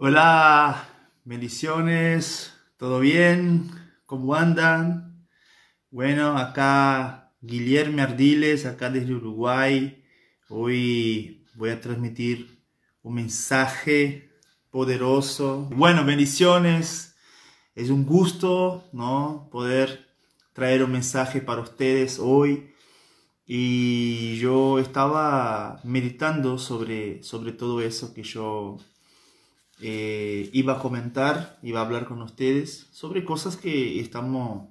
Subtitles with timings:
[0.00, 0.88] Hola,
[1.24, 3.68] bendiciones, ¿todo bien?
[4.06, 5.26] ¿Cómo andan?
[5.90, 10.04] Bueno, acá Guillermo Ardiles, acá desde Uruguay.
[10.48, 12.62] Hoy voy a transmitir
[13.02, 14.30] un mensaje
[14.70, 15.68] poderoso.
[15.74, 17.16] Bueno, bendiciones.
[17.74, 19.48] Es un gusto, ¿no?
[19.50, 20.06] Poder
[20.52, 22.72] traer un mensaje para ustedes hoy.
[23.44, 28.78] Y yo estaba meditando sobre, sobre todo eso que yo
[29.80, 34.68] eh, iba a comentar, iba a hablar con ustedes sobre cosas que estamos,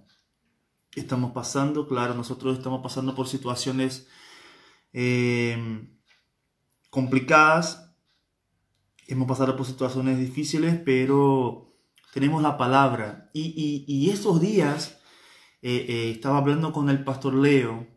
[0.96, 1.88] estamos pasando.
[1.88, 4.08] Claro, nosotros estamos pasando por situaciones
[4.92, 5.88] eh,
[6.90, 7.94] complicadas,
[9.08, 11.74] hemos pasado por situaciones difíciles, pero
[12.14, 13.30] tenemos la palabra.
[13.34, 15.00] Y, y, estos días
[15.62, 17.88] eh, estaba hablando con el pastor Leo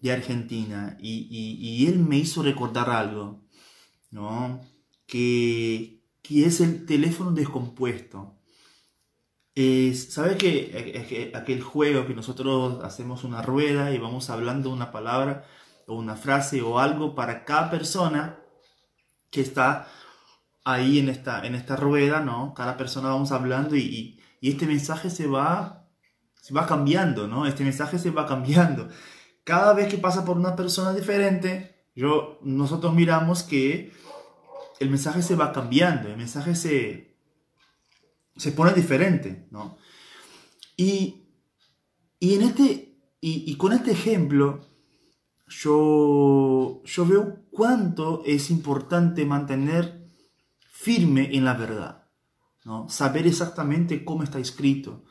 [0.00, 3.44] de Argentina y, y él me hizo recordar algo,
[4.10, 4.60] ¿no?
[5.06, 5.99] Que,
[6.30, 8.36] que es el teléfono descompuesto.
[10.08, 15.44] ¿Sabe que aquel juego que nosotros hacemos una rueda y vamos hablando una palabra
[15.88, 18.38] o una frase o algo para cada persona
[19.28, 19.88] que está
[20.64, 22.54] ahí en esta, en esta rueda, ¿no?
[22.54, 25.88] Cada persona vamos hablando y, y, este mensaje se va,
[26.40, 27.44] se va cambiando, ¿no?
[27.44, 28.88] Este mensaje se va cambiando.
[29.42, 33.92] Cada vez que pasa por una persona diferente, yo, nosotros miramos que
[34.80, 37.14] el mensaje se va cambiando, el mensaje se,
[38.36, 39.76] se pone diferente, ¿no?
[40.76, 41.26] Y,
[42.20, 44.60] en este, y, con este ejemplo,
[45.46, 50.10] yo, yo veo cuánto es importante mantener
[50.60, 52.08] firme en la verdad,
[52.64, 52.88] ¿no?
[52.88, 55.04] Saber exactamente cómo está escrito.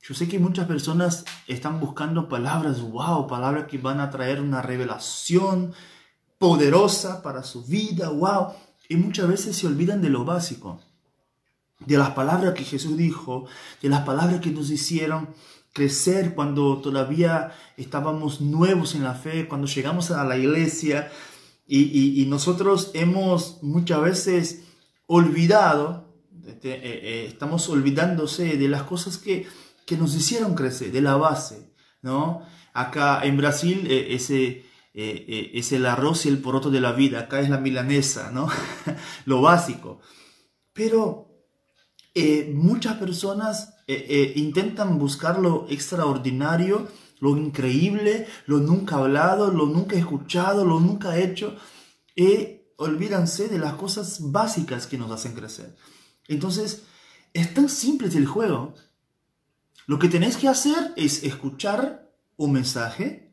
[0.00, 4.62] Yo sé que muchas personas están buscando palabras, wow, palabras que van a traer una
[4.62, 5.74] revelación
[6.38, 8.54] poderosa para su vida, wow.
[8.88, 10.80] Y muchas veces se olvidan de lo básico,
[11.80, 13.46] de las palabras que Jesús dijo,
[13.82, 15.28] de las palabras que nos hicieron
[15.72, 21.10] crecer cuando todavía estábamos nuevos en la fe, cuando llegamos a la iglesia
[21.68, 24.62] y, nosotros hemos muchas veces
[25.06, 26.08] olvidado,
[26.46, 29.46] este, eh, eh, estamos olvidándose de las cosas que,
[29.84, 32.42] que, nos hicieron crecer, de la base, ¿no?
[32.72, 34.64] Acá en Brasil eh, ese
[34.98, 38.30] eh, eh, es el arroz y el poroto de la vida, acá es la milanesa,
[38.30, 38.48] ¿no?
[39.26, 40.00] lo básico.
[40.72, 41.44] Pero
[42.14, 46.88] eh, muchas personas intentan buscar lo extraordinario,
[47.20, 51.54] lo increíble, lo nunca hablado, lo nunca escuchado, lo nunca hecho,
[52.16, 55.76] y olvídanse de las cosas básicas que nos hacen crecer.
[56.26, 56.84] Entonces,
[57.34, 58.74] es tan simple el juego.
[59.86, 63.25] Lo que tenéis que hacer es escuchar un mensaje,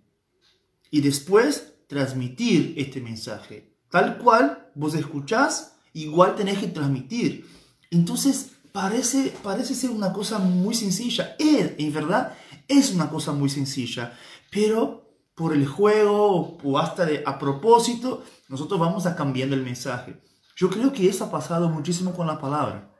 [0.94, 3.76] y después transmitir este mensaje.
[3.90, 7.48] Tal cual vos escuchás, igual tenés que transmitir.
[7.90, 11.36] Entonces, parece, parece ser una cosa muy sencilla.
[11.40, 12.38] Es, en verdad,
[12.68, 14.14] es una cosa muy sencilla.
[14.52, 20.22] Pero por el juego o hasta de, a propósito, nosotros vamos a cambiando el mensaje.
[20.56, 22.94] Yo creo que eso ha pasado muchísimo con la palabra.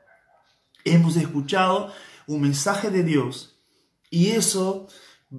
[0.84, 1.92] Hemos escuchado
[2.26, 3.54] un mensaje de Dios
[4.10, 4.88] y eso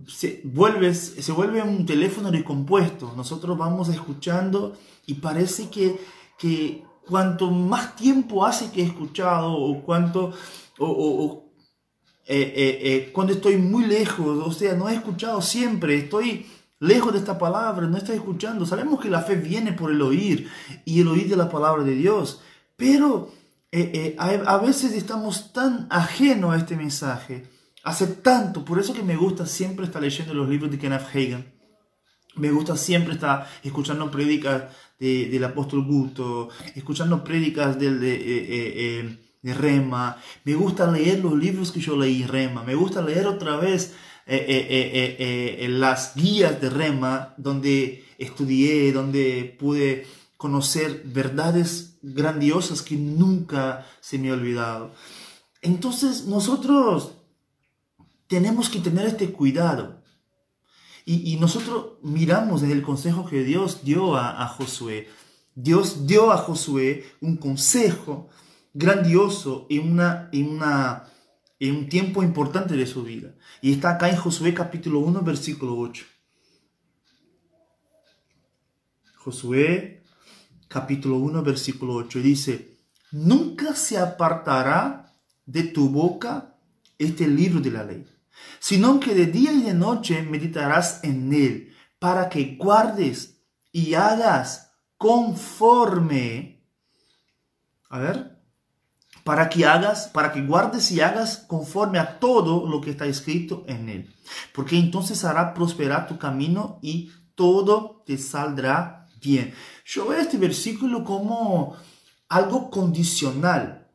[0.07, 3.13] se vuelve, se vuelve un teléfono descompuesto.
[3.15, 5.99] Nosotros vamos escuchando y parece que,
[6.37, 10.33] que cuanto más tiempo hace que he escuchado o cuanto
[10.79, 11.45] o,
[12.25, 16.47] eh, eh, eh, cuando estoy muy lejos, o sea, no he escuchado siempre, estoy
[16.79, 18.65] lejos de esta palabra, no estoy escuchando.
[18.65, 20.49] Sabemos que la fe viene por el oír
[20.83, 22.41] y el oír de la palabra de Dios,
[22.75, 23.31] pero
[24.17, 27.54] a, a veces estamos tan ajenos a este mensaje
[27.85, 31.53] Hace tanto, por eso que me gusta siempre estar leyendo los libros de Kenneth Hagen.
[32.35, 34.63] Me gusta siempre estar escuchando prédicas
[34.99, 40.17] del apóstol Guto, escuchando prédicas de, de, eh, eh, de, Rema.
[40.45, 42.63] Me gusta leer los libros que yo leí Rema.
[42.63, 43.93] Me gusta leer otra vez
[44.25, 50.07] eh, las guías de Rema, donde estudié, donde pude
[50.37, 54.91] conocer verdades grandiosas que nunca se me ha olvidado.
[55.61, 57.11] Entonces nosotros
[58.27, 60.01] tenemos que tener este cuidado.
[61.07, 65.07] Y, nosotros miramos desde el consejo que Dios dio a, Josué.
[65.53, 68.27] Dios dio a Josué un consejo
[68.73, 73.35] grandioso en, un tiempo importante de su vida.
[73.61, 76.05] Y está acá en Josué capítulo 1, versículo 8.
[79.17, 80.03] Josué
[80.67, 82.79] capítulo 1, versículo 8 dice,
[83.11, 85.13] nunca se apartará
[85.45, 86.57] de tu boca
[86.97, 88.14] este libro de la ley
[88.59, 94.71] sino que de día y de noche meditarás en él, para que guardes y hagas
[94.97, 96.63] conforme,
[97.89, 98.35] a ver,
[99.23, 103.63] para que hagas, para que guardes y hagas conforme a todo lo que está escrito
[103.67, 104.15] en él.
[104.53, 109.53] Porque entonces hará prosperar tu camino y todo te saldrá bien.
[109.83, 111.75] Yo veo este versículo como
[112.29, 113.87] algo condicional.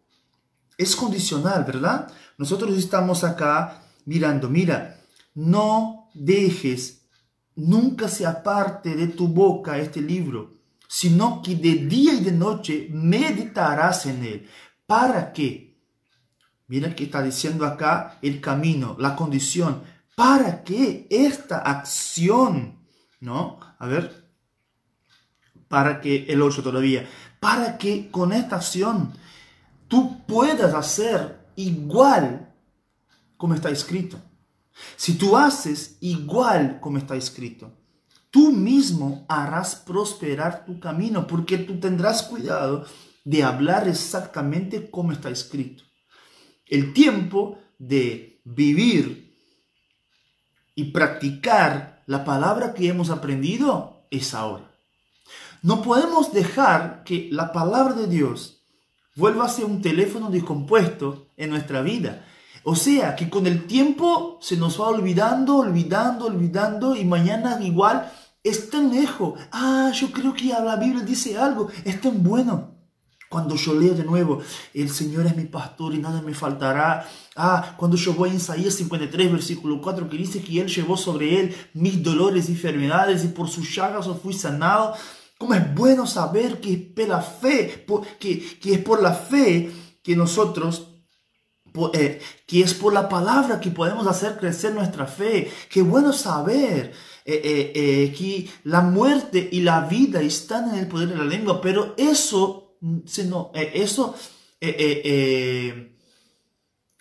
[0.76, 2.12] Es condicional, ¿verdad?
[2.37, 5.05] Nosotros estamos acá mirando, mira,
[5.37, 7.07] no dejes,
[7.55, 10.57] nunca se aparte de tu boca este libro,
[10.89, 14.49] sino que de día y de noche meditarás en él.
[14.85, 15.79] ¿Para qué?
[16.67, 19.85] Mira que está diciendo acá el camino, la condición.
[20.17, 22.81] ¿Para qué esta acción?
[23.21, 23.61] ¿No?
[23.79, 24.25] A ver,
[25.69, 27.09] para que el 8 todavía,
[27.39, 29.12] para que con esta acción
[29.87, 32.50] tú puedas hacer igual
[33.41, 34.19] como está escrito.
[34.97, 37.73] Si tú haces igual como está escrito,
[38.31, 42.85] tú mismo harás prosperar tu camino porque tú tendrás cuidado
[43.25, 45.85] de hablar exactamente como está escrito.
[46.67, 49.35] El tiempo de vivir
[50.75, 54.71] y practicar la palabra que hemos aprendido es ahora.
[55.63, 58.67] No podemos dejar que la palabra de Dios
[59.17, 62.27] vuelva a ser un teléfono descompuesto en nuestra vida.
[62.62, 68.12] O sea, que con el tiempo se nos va olvidando, olvidando, olvidando y mañana igual
[68.43, 69.39] es tan lejos.
[69.53, 72.81] Ah, yo creo que la Biblia dice algo, es tan bueno.
[73.31, 74.41] Cuando yo leo de nuevo,
[74.75, 77.09] el Señor es mi pastor y nada me faltará.
[77.37, 81.39] Ah, cuando yo voy a Isaías 53, versículo 4, que dice que Él llevó sobre
[81.39, 84.95] Él mis dolores y enfermedades y por sus llagas yo fui sanado.
[85.39, 87.87] Cómo es bueno saber que es por la fe,
[88.19, 89.71] que, que es por la fe
[90.03, 90.90] que nosotros
[91.95, 95.51] eh, que es por la palabra que podemos hacer crecer nuestra fe.
[95.69, 96.93] Qué bueno saber
[97.25, 101.61] eh, eh, que la muerte y la vida están en el poder de la lengua,
[101.61, 104.17] pero eso, mm, no, eso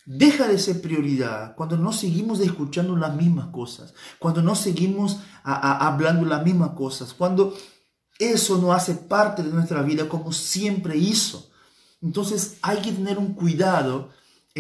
[0.06, 6.26] deja de ser prioridad cuando no seguimos escuchando las mismas cosas, cuando no seguimos hablando
[6.26, 7.54] las mismas cosas, cuando
[8.18, 11.50] eso no hace parte de nuestra vida como siempre hizo.
[12.02, 14.10] Entonces hay que tener un cuidado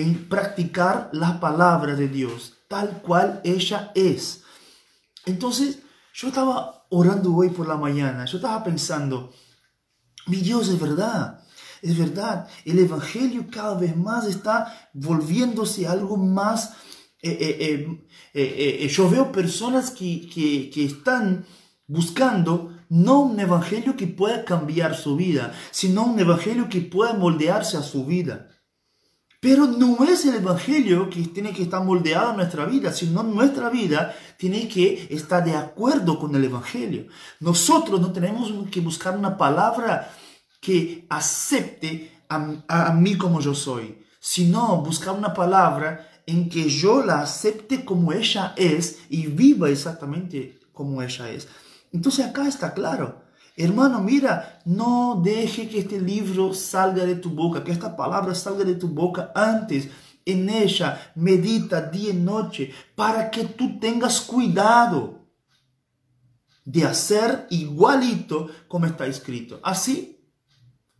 [0.01, 4.44] en practicar la palabra de Dios tal cual ella es.
[5.25, 5.80] Entonces
[6.13, 9.31] yo estaba orando hoy por la mañana, yo estaba pensando,
[10.28, 11.44] mi Dios es verdad,
[11.81, 16.74] es verdad, el Evangelio cada vez más está volviéndose algo más...
[17.22, 21.46] Eh, eh, eh, yo veo personas que, que, que están
[21.86, 27.78] buscando no un evangelio que pueda cambiar su vida, sino un evangelio que pueda moldearse
[27.78, 28.49] a su vida.
[29.39, 33.69] Pero no es el evangelio que tiene que estar moldeado a nuestra vida, sino nuestra
[33.69, 37.07] vida tiene que estar de acuerdo con el evangelio.
[37.39, 40.12] Nosotros no tenemos que buscar una palabra
[40.59, 47.03] que acepte a, a mí como yo soy, sino buscar una palabra en que yo
[47.03, 51.47] la acepte como ella es y viva exactamente como ella es.
[51.91, 53.29] Entonces acá está claro.
[53.62, 58.64] Hermano, mira, no deje que este libro salga de tu boca, que esta palabra salga
[58.64, 59.90] de tu boca antes.
[60.24, 65.28] En ella medita día y noche para que tú tengas cuidado
[66.64, 69.60] de hacer igualito como está escrito.
[69.62, 70.26] Así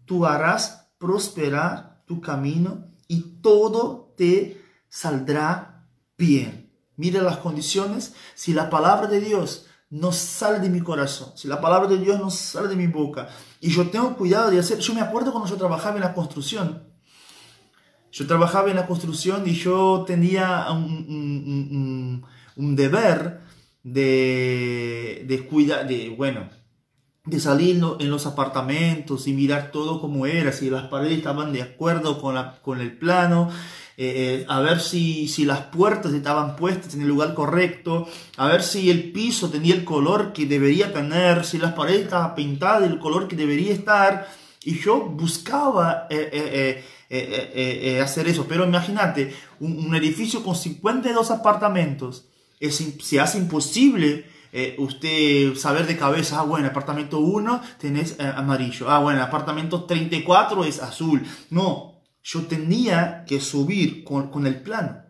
[0.04, 5.88] tú harás prosperar tu camino y todo te saldrá
[6.18, 6.74] bien.
[6.98, 8.16] Mira las condiciones.
[8.36, 12.20] Si la palabra de Dios no sale de mi corazón, si la palabra de Dios
[12.20, 13.28] no sale de mi boca,
[13.60, 16.84] y yo tengo cuidado de hacer, yo me acuerdo cuando yo trabajaba en la construcción,
[18.12, 23.42] yo trabajaba en la construcción y yo tenía un, deber
[23.84, 26.50] de, de cuidar, de, bueno,
[27.26, 31.62] de salir en los apartamentos y mirar todo como era, si las paredes estaban de
[31.62, 33.50] acuerdo con, la, con el plano,
[34.02, 38.48] eh, eh, a ver si, si las puertas estaban puestas en el lugar correcto, a
[38.48, 42.84] ver si el piso tenía el color que debería tener, si las paredes estaban pintadas
[42.84, 44.26] del color que debería estar.
[44.64, 46.82] Y yo buscaba eh,
[48.02, 52.24] hacer eso, pero imagínate, un, edificio con 52 apartamentos,
[52.62, 54.28] se hace imposible
[54.78, 60.82] usted saber de cabeza, ah, bueno, apartamento 1 tenés amarillo, ah, bueno, apartamento 34 es
[60.82, 61.22] azul.
[61.50, 65.04] No, yo tenía que subir con, el plano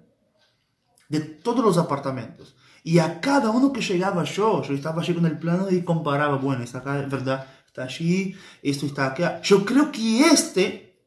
[1.08, 2.56] de todos los apartamentos.
[2.84, 6.38] Y a cada uno que llegaba yo, yo estaba allí con el plano y comparaba,
[6.38, 9.42] bueno, está acá, verdad, está allí, esto está acá.
[9.42, 11.04] Yo creo que este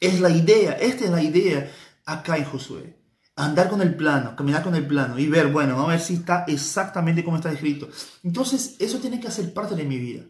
[0.00, 1.70] es la idea, esta es la idea
[2.04, 2.98] acá en Josué.
[3.36, 6.14] Andar con el plano, caminar con el plano y ver, bueno, vamos a ver si
[6.14, 7.88] está exactamente como está escrito.
[8.22, 10.24] Entonces, eso tiene que hacer parte de mi vida.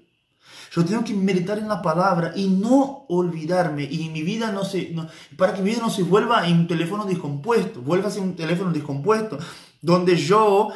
[0.74, 3.84] Yo tengo que meditar en la palabra y no olvidarme.
[3.84, 4.92] Y mi vida no se,
[5.36, 8.34] para que mi vida no se vuelva en un teléfono descompuesto, vuelva a ser un
[8.34, 9.38] teléfono descompuesto,
[9.80, 10.70] donde yo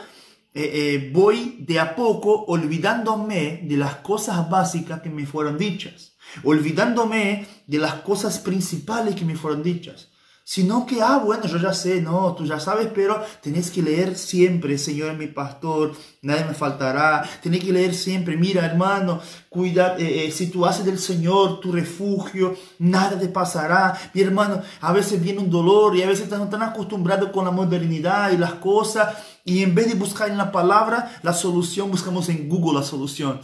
[0.54, 6.12] eh, eh, voy de a poco olvidándome de las cosas básicas que me fueron dichas,
[6.44, 10.10] olvidándome de las cosas principales que me fueron dichas.
[10.50, 14.16] Sino que, ah, bueno, yo ya sé, no, tú ya sabes, pero tenés que leer
[14.16, 17.22] siempre, Señor mi pastor, nadie me faltará.
[17.42, 21.70] Tenés que leer siempre, mira, hermano, cuida, eh, eh, si tú haces del Señor tu
[21.70, 23.94] refugio, nada te pasará.
[24.14, 27.50] Mi hermano, a veces viene un dolor y a veces están tan acostumbrados con la
[27.50, 32.30] modernidad y las cosas, y en vez de buscar en la palabra la solución, buscamos
[32.30, 33.38] en Google la solución.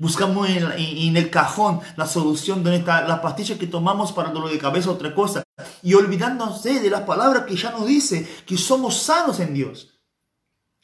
[0.00, 4.58] Buscamos en, el cajón la solución donde está la pastilla que tomamos para dolor de
[4.58, 5.44] cabeza, otra cosa.
[5.82, 9.88] Y olvidándose de la palabra que ya nos dice que somos sanos en Dios.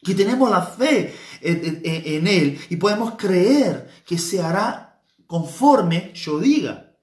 [0.03, 6.95] Que tenemos la fe en, Él y podemos creer que se hará conforme yo diga.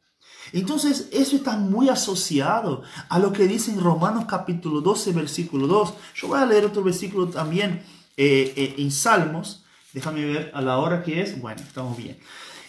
[0.52, 5.94] Entonces, eso está muy asociado a lo que dice en Romanos capítulo 12, versículo 2.
[6.14, 7.82] Yo voy a leer otro versículo también
[8.16, 9.64] eh, eh, en Salmos,
[9.94, 11.40] Déjame ver a la hora que es.
[11.40, 12.18] Bueno, estamos bien.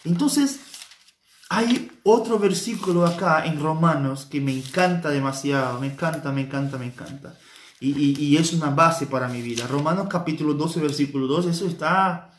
[0.03, 0.59] Entonces,
[1.49, 5.79] hay otro versículo acá en Romanos que me encanta demasiado.
[5.79, 7.37] Me encanta, me encanta, me encanta.
[7.79, 9.67] Y, es una base para mi vida.
[9.67, 11.47] Romanos capítulo 12, versículo 2.
[11.47, 12.31] Eso está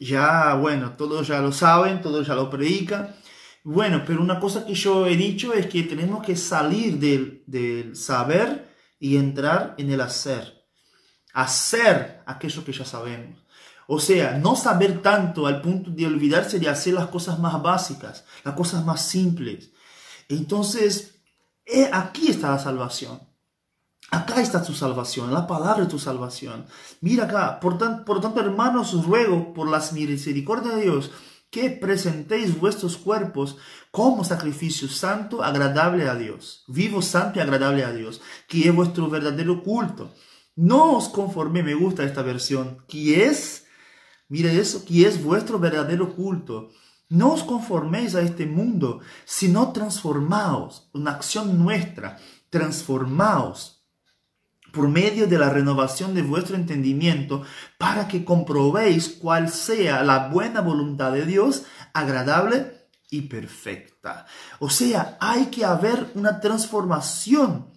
[0.00, 3.14] ya, bueno, todos ya lo saben, todos ya lo predican.
[3.62, 7.94] Bueno, pero una cosa que yo he dicho es que tenemos que salir del, del
[7.94, 10.64] saber y entrar en el hacer.
[11.34, 13.38] Hacer aquello que ya sabemos.
[13.90, 18.26] O sea, no saber tanto al punto de olvidarse de hacer las cosas más básicas,
[18.44, 19.70] las cosas más simples.
[20.28, 21.22] Entonces,
[21.64, 23.18] eh, aquí está la salvación.
[24.10, 26.66] Acá está tu salvación, la palabra de tu salvación.
[27.00, 31.10] Mira acá, por, por tanto, hermanos, os ruego por las misericordias de Dios
[31.50, 33.56] que presentéis vuestros cuerpos
[33.90, 39.08] como sacrificio santo, agradable a Dios, vivo, santo y agradable a Dios, que es vuestro
[39.08, 40.12] verdadero culto.
[40.56, 43.64] No os conforméis, me gusta esta versión, que es
[44.28, 46.70] Mire eso, que es vuestro verdadero culto.
[47.08, 52.18] No os conforméis a este mundo, sino transformaos, una acción nuestra,
[52.50, 53.78] transformaos
[54.72, 57.42] por medio de la renovación de vuestro entendimiento,
[57.78, 64.26] para que comprobéis cuál sea la buena voluntad de Dios, agradable y perfecta.
[64.58, 67.72] O sea, hay que haber una transformación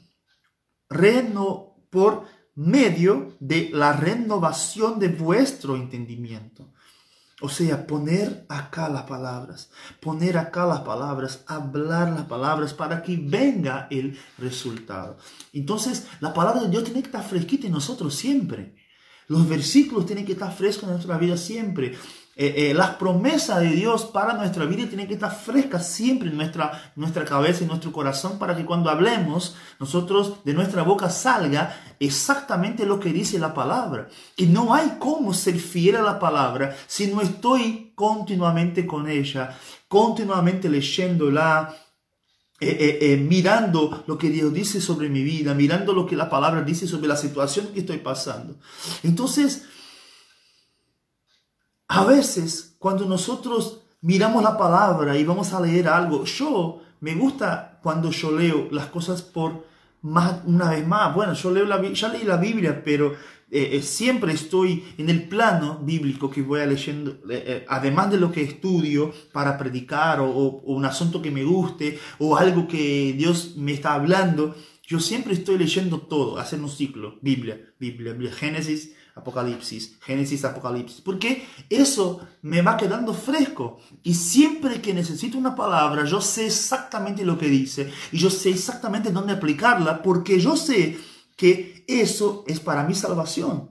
[0.89, 2.25] reno por
[2.62, 6.68] medio de la renovación de vuestro entendimiento.
[7.44, 13.18] O sea, poner acá las palabras, poner acá las palabras, hablar las palabras para que
[13.18, 15.18] venga el resultado.
[15.51, 18.75] Entonces, la palabra de Dios tiene que estar fresquita en nosotros siempre.
[19.27, 21.98] Los versículos tienen que estar frescos en nuestra vida siempre.
[22.38, 26.38] Eh, eh, las promesas de Dios para nuestra vida tienen que estar frescas siempre en
[26.38, 31.78] nuestra, nuestra cabeza y nuestro corazón para que cuando hablemos, nosotros de nuestra boca salga
[32.00, 34.08] exactamente lo que dice la palabra.
[34.38, 39.58] Y no hay cómo ser fiel a la palabra si no estoy continuamente con ella,
[39.90, 41.76] continuamente leyéndola,
[42.62, 46.88] eh, mirando lo que Dios dice sobre mi vida, mirando lo que la palabra dice
[46.88, 48.56] sobre la situación que estoy pasando.
[49.04, 49.64] Entonces,
[51.93, 57.79] a veces, cuando nosotros miramos la palabra y vamos a leer algo, yo me gusta
[57.83, 59.65] cuando yo leo las cosas por
[60.01, 61.13] más, una vez más.
[61.13, 63.12] Bueno, yo leo la, ya leí la Biblia, pero
[63.51, 68.21] eh, eh, siempre estoy en el plano bíblico que voy a leyendo, eh, además de
[68.21, 73.13] lo que estudio para predicar o, o, un asunto que me guste o algo que
[73.17, 74.55] Dios me está hablando,
[74.88, 81.01] yo siempre estoy leyendo todo, hacer un ciclo, Biblia, Biblia, Biblia, Génesis, Apocalipsis, Génesis, Apocalipsis,
[81.01, 83.80] porque eso me va quedando fresco.
[84.03, 88.50] Y siempre que necesito una palabra, yo sé exactamente lo que dice y yo sé
[88.50, 90.98] exactamente dónde aplicarla, porque yo sé
[91.36, 93.70] que eso es para mi salvación.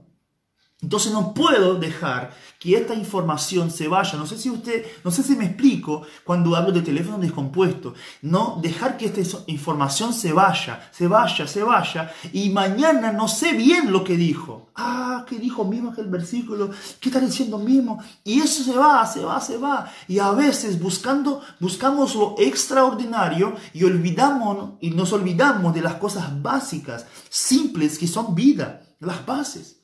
[0.82, 4.18] Entonces no puedo dejar que esta información se vaya.
[4.18, 7.94] No sé si usted, no sé si me explico cuando hablo de teléfono descompuesto.
[8.20, 13.54] No dejar que esta información se vaya, se vaya, se vaya y mañana no sé
[13.54, 14.68] bien lo que dijo.
[14.76, 16.70] Ah, ¿qué dijo mismo aquel versículo?
[17.00, 17.98] ¿Qué está diciendo mismo?
[18.24, 19.90] Y eso se va, se va, se va.
[20.06, 26.42] Y a veces buscando, buscamos lo extraordinario y olvidamos y nos olvidamos de las cosas
[26.42, 29.79] básicas, simples que son vida, las bases.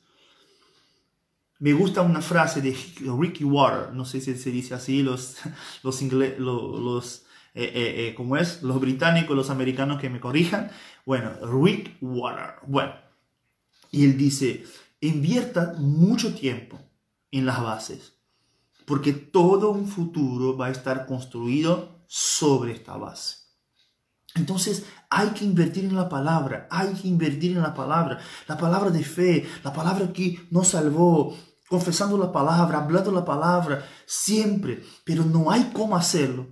[1.59, 2.77] Me gusta una frase de
[3.19, 5.37] Ricky Water, no sé si se dice así, los,
[5.83, 6.01] los,
[6.39, 8.61] los, eh, eh, eh, es?
[8.63, 10.69] Los británicos, los americanos que me corrijan.
[11.05, 12.55] Bueno, Rick Water.
[12.67, 12.93] Bueno,
[13.91, 14.63] y él dice,
[15.01, 16.79] invierta mucho tiempo
[17.31, 18.17] en las bases
[18.87, 23.35] porque todo un futuro va a estar construido sobre esta base.
[24.33, 28.89] Entonces hay que invertir en la palabra, hay que invertir en la palabra, la palabra
[28.89, 31.35] de fe, la palabra que nos salvó,
[31.67, 36.47] confesando la palabra, hablando la palabra, siempre, pero no hay cómo hacerlo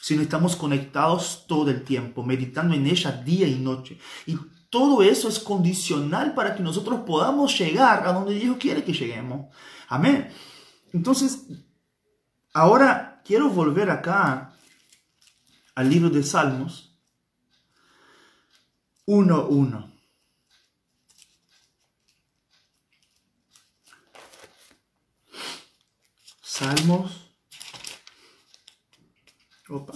[0.00, 3.98] si no estamos conectados todo el tiempo, meditando en ella día y noche.
[4.26, 4.36] Y
[4.68, 9.46] todo eso es condicional para que nosotros podamos llegar a donde Dios quiere que lleguemos.
[9.88, 10.28] Amén.
[10.92, 11.46] Entonces,
[12.52, 14.54] ahora quiero volver acá
[15.74, 16.93] al libro de Salmos
[19.06, 19.92] 1.1.
[26.40, 27.30] Salmos.
[29.68, 29.92] Opa.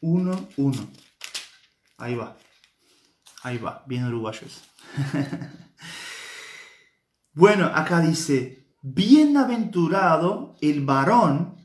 [0.00, 0.88] 1.1.
[1.98, 2.36] Ahí va.
[3.42, 3.82] Ahí va.
[3.86, 4.62] Bien uruguayos.
[7.32, 11.56] bueno, acá dice, bienaventurado el varón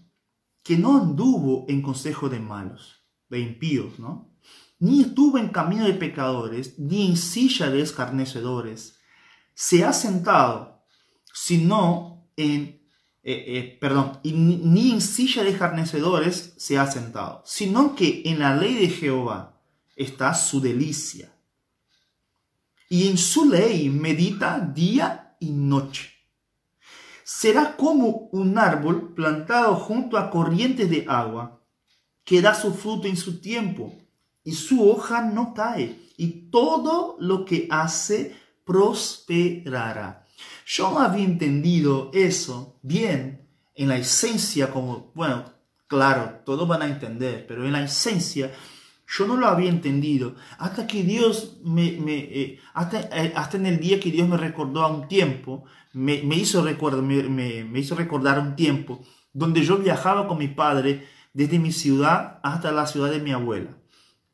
[0.64, 4.31] que no anduvo en consejo de malos, de impíos, ¿no?
[4.82, 9.00] Ni estuvo en camino de pecadores, ni en silla de escarnecedores.
[9.54, 10.84] Se ha sentado,
[11.34, 12.82] sino en,
[13.24, 18.58] eh, eh, perdón, ni en silla de escarnecedores se ha sentado, sino que en la
[18.58, 19.62] ley de Jehová
[19.96, 21.34] está su delicia.
[22.90, 26.12] Y en su ley medita día y noche
[27.34, 31.64] será como un árbol plantado junto a corrientes de agua,
[32.26, 33.96] que da su fruto en su tiempo,
[34.44, 40.26] y su hoja no cae, y todo lo que hace prosperará.
[40.66, 45.46] Yo había entendido eso bien en la esencia, como, bueno,
[45.88, 48.52] claro, todos van a entender, pero en la esencia
[49.08, 53.80] yo no lo había entendido hasta que Dios me, eh, hasta, eh, hasta, en el
[53.80, 57.96] día que Dios me recordó a un tiempo, me, me hizo, recuerdo, me, me, hizo
[57.96, 59.02] recordar un tiempo
[59.34, 63.81] donde yo viajaba con mi padre desde mi ciudad hasta la ciudad de mi abuela.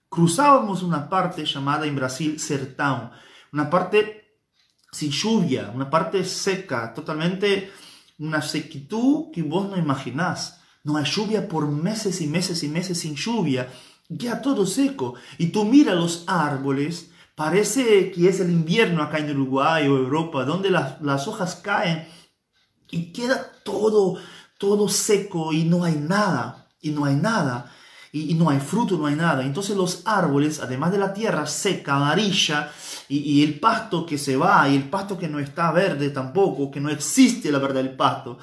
[0.09, 3.11] Cruzábamos una parte llamada en Brasil Sertão,
[3.51, 4.39] una parte
[4.91, 7.71] sin lluvia, una parte seca, totalmente
[8.19, 10.61] una sequitud que vos no imaginás.
[10.83, 13.69] No hay lluvia por meses y meses y meses sin lluvia
[14.09, 15.15] ya todo seco.
[15.37, 20.45] Y tú miras los árboles, parece que es el invierno acá en Uruguay o Europa,
[20.45, 22.07] donde las, las hojas caen
[22.89, 24.17] y queda todo,
[24.57, 27.73] todo seco y no hay nada, y no hay nada.
[28.29, 29.43] Y, no hay fruto, no hay nada.
[29.43, 32.71] Entonces los árboles, además de la tierra seca, amarilla,
[33.09, 36.79] y, el pasto que se va, y el pasto que no está verde tampoco, que
[36.79, 38.37] no existe la verdad el pasto,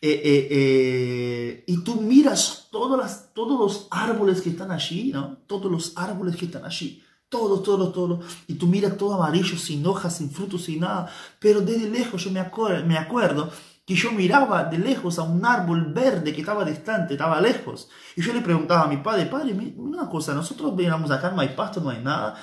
[0.00, 5.38] eh, eh, eh, y tú miras todos, las, todos los árboles que están allí, ¿no?
[5.46, 7.02] Todos los árboles que están allí.
[7.28, 8.24] Todos, todos, todos.
[8.46, 11.08] Y tú miras todo amarillo, sin hojas, sin frutos, sin nada.
[11.38, 13.50] Pero desde lejos yo me, acuerdo, me acuerdo
[13.92, 17.90] que yo miraba de lejos a un árbol verde que estaba distante, estaba lejos.
[18.16, 21.50] Y yo le preguntaba a mi padre, padre, una cosa, nosotros venimos acá, no hay
[21.50, 22.36] pasto, no hay nada.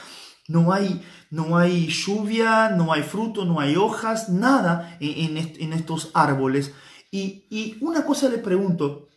[0.47, 6.11] No hay, no hay lluvia, no hay fruto, no hay hojas, nada en, en, estos
[6.13, 6.71] árboles.
[7.11, 9.09] Y, una cosa le pregunto,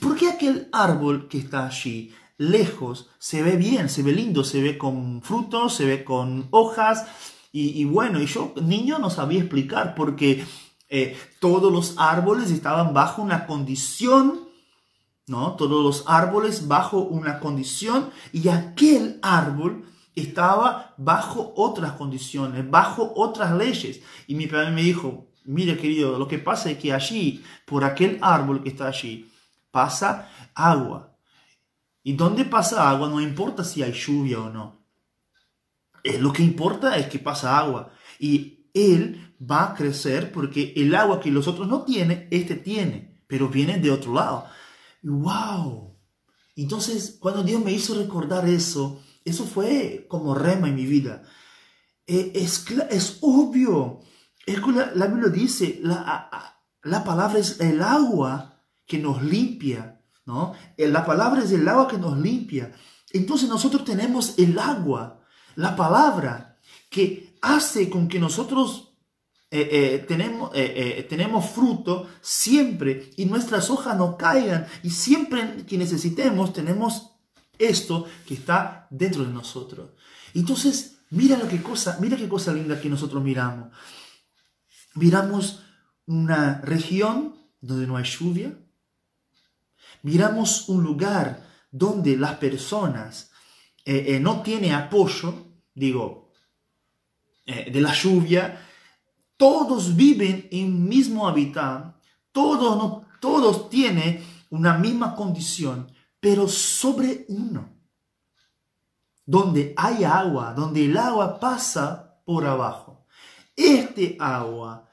[0.00, 4.62] ¿por qué aquel árbol que está allí, lejos, se ve bien, se ve lindo, se
[4.62, 7.06] ve con frutos, se ve con hojas?
[7.52, 10.44] Y, bueno, y yo, niño, no sabía explicar porque
[10.88, 14.48] eh, todos los árboles estaban bajo una condición,
[15.26, 15.56] ¿no?
[15.56, 23.52] Todos los árboles bajo una condición y aquel árbol estaba bajo otras condiciones, bajo otras
[23.52, 24.00] leyes.
[24.26, 28.18] Y mi padre me dijo, Mire, querido, lo que pasa es que allí, por aquel
[28.20, 29.32] árbol que está allí,
[29.70, 31.16] pasa agua.
[32.02, 34.84] Y donde pasa agua no importa si hay lluvia o no.
[36.04, 37.90] Eh, lo que importa es que pasa agua.
[38.18, 43.22] Y él va a crecer porque el agua que los otros no tienen, este tiene,
[43.26, 44.46] pero viene de otro lado.
[45.02, 45.96] ¡Wow!
[46.56, 51.22] Entonces, cuando Dios me hizo recordar eso, eso fue como rema en mi vida.
[52.06, 54.00] Eh, es, es obvio
[54.48, 60.54] es que la, Biblia dice, la, la palabra es el agua que nos limpia, ¿no?
[60.78, 62.72] Eh, la palabra es el agua que nos limpia.
[63.12, 65.20] Entonces nosotros tenemos el agua,
[65.54, 66.56] la palabra,
[66.88, 68.87] que hace con que nosotros
[69.50, 70.52] eh, eh, tenemos,
[71.08, 74.66] tenemos fruto siempre y nuestras hojas no caigan.
[74.82, 77.12] Y siempre que necesitemos tenemos
[77.58, 79.90] esto que está dentro de nosotros.
[80.34, 83.68] Entonces, mira lo que cosa, mira qué cosa linda que nosotros miramos.
[84.94, 85.62] Miramos
[86.06, 88.58] una región donde no hay lluvia,
[90.02, 93.30] miramos un lugar donde las personas
[93.84, 96.32] eh, eh, no tienen apoyo, digo,
[97.46, 98.67] eh, de la lluvia,
[99.38, 101.94] todos viven en un mismo hábitat,
[102.32, 107.70] todos, todos tienen una misma condición, pero sobre uno.
[109.24, 113.06] Donde hay agua, donde el agua pasa por abajo.
[113.54, 114.88] Este agua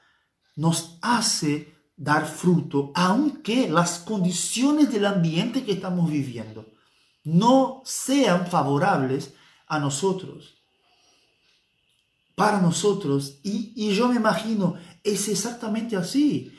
[0.54, 6.66] nos hace dar fruto, aunque las condiciones del ambiente que estamos viviendo
[7.24, 9.34] no sean favorables
[9.66, 10.55] a nosotros,
[12.36, 13.40] para nosotros.
[13.42, 16.56] Y, yo me imagino, es exactamente así.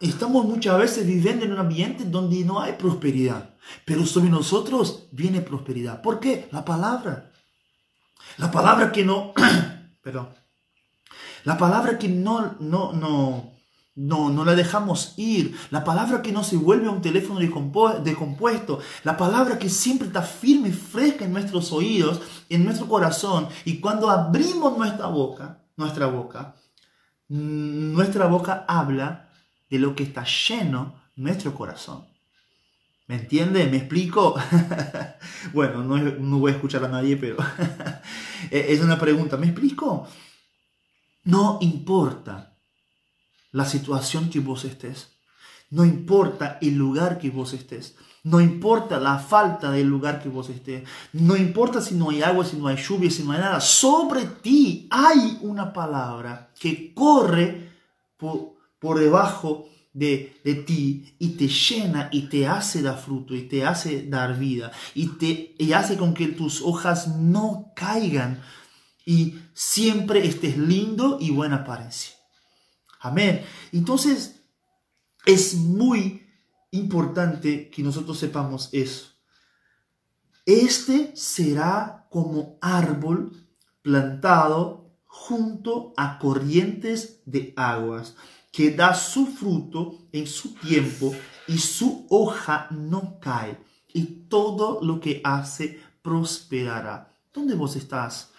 [0.00, 5.42] Estamos muchas veces viviendo en un ambiente donde no hay prosperidad, pero sobre nosotros viene
[5.42, 6.00] prosperidad.
[6.00, 6.48] ¿Por qué?
[6.52, 7.32] La palabra.
[8.38, 9.32] La palabra que no,
[10.02, 10.28] perdón,
[11.44, 13.55] la palabra que no, no, no,
[13.96, 15.56] no, no la dejamos ir.
[15.70, 18.78] La palabra que no se vuelve a un teléfono decompuesto.
[19.04, 23.48] La palabra que siempre está firme y fresca en nuestros oídos, en nuestro corazón.
[23.64, 26.54] Y cuando abrimos nuestra boca, nuestra boca,
[27.28, 29.30] mm, nuestra boca habla
[29.70, 32.04] de lo que está lleno nuestro corazón.
[33.06, 33.66] ¿Me entiende?
[33.66, 34.34] ¿Me explico?
[35.54, 37.36] bueno, no, no, voy a escuchar a nadie, pero
[38.50, 39.38] es una pregunta.
[39.38, 40.06] ¿Me explico?
[41.24, 42.45] No importa
[43.52, 45.16] la situación que vos estés.
[45.70, 47.96] No importa el lugar que vos estés.
[48.22, 50.82] No importa la falta del lugar que vos estés.
[51.12, 53.60] No importa si no hay agua, si no hay lluvia, si no hay nada.
[53.60, 57.70] Sobre ti hay una palabra que corre
[58.16, 63.64] por, debajo de, de, ti y te llena y te hace dar fruto y te
[63.64, 68.42] hace dar vida y te y hace con que tus hojas no caigan
[69.04, 72.15] y siempre estés lindo y buena apariencia.
[73.00, 73.44] Amén.
[73.72, 74.42] Entonces,
[75.24, 76.26] es muy
[76.70, 79.08] importante que nosotros sepamos eso.
[80.44, 83.32] Este será como árbol
[83.82, 88.14] plantado junto a corrientes de aguas,
[88.52, 91.14] que da su fruto en su tiempo
[91.48, 93.58] y su hoja no cae,
[93.92, 97.12] y todo lo que hace prosperará.
[97.32, 98.30] ¿Dónde vos estás?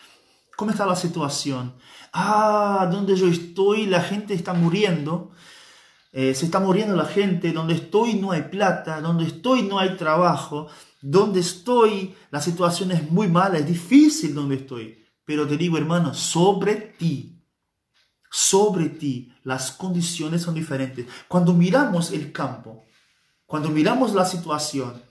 [0.58, 1.76] ¿Cómo está la situación?
[2.12, 5.30] Ah, donde yo estoy la gente está muriendo.
[6.12, 7.52] Eh, se está muriendo la gente.
[7.52, 9.00] Donde estoy no hay plata.
[9.00, 10.68] Donde estoy no hay trabajo.
[11.00, 13.60] Donde estoy la situación es muy mala.
[13.60, 15.06] Es difícil donde estoy.
[15.26, 17.40] Pero te digo, hermano, sobre ti.
[18.32, 21.06] Sobre ti las condiciones son diferentes.
[21.28, 22.84] Cuando miramos el campo,
[23.46, 25.04] cuando miramos la situación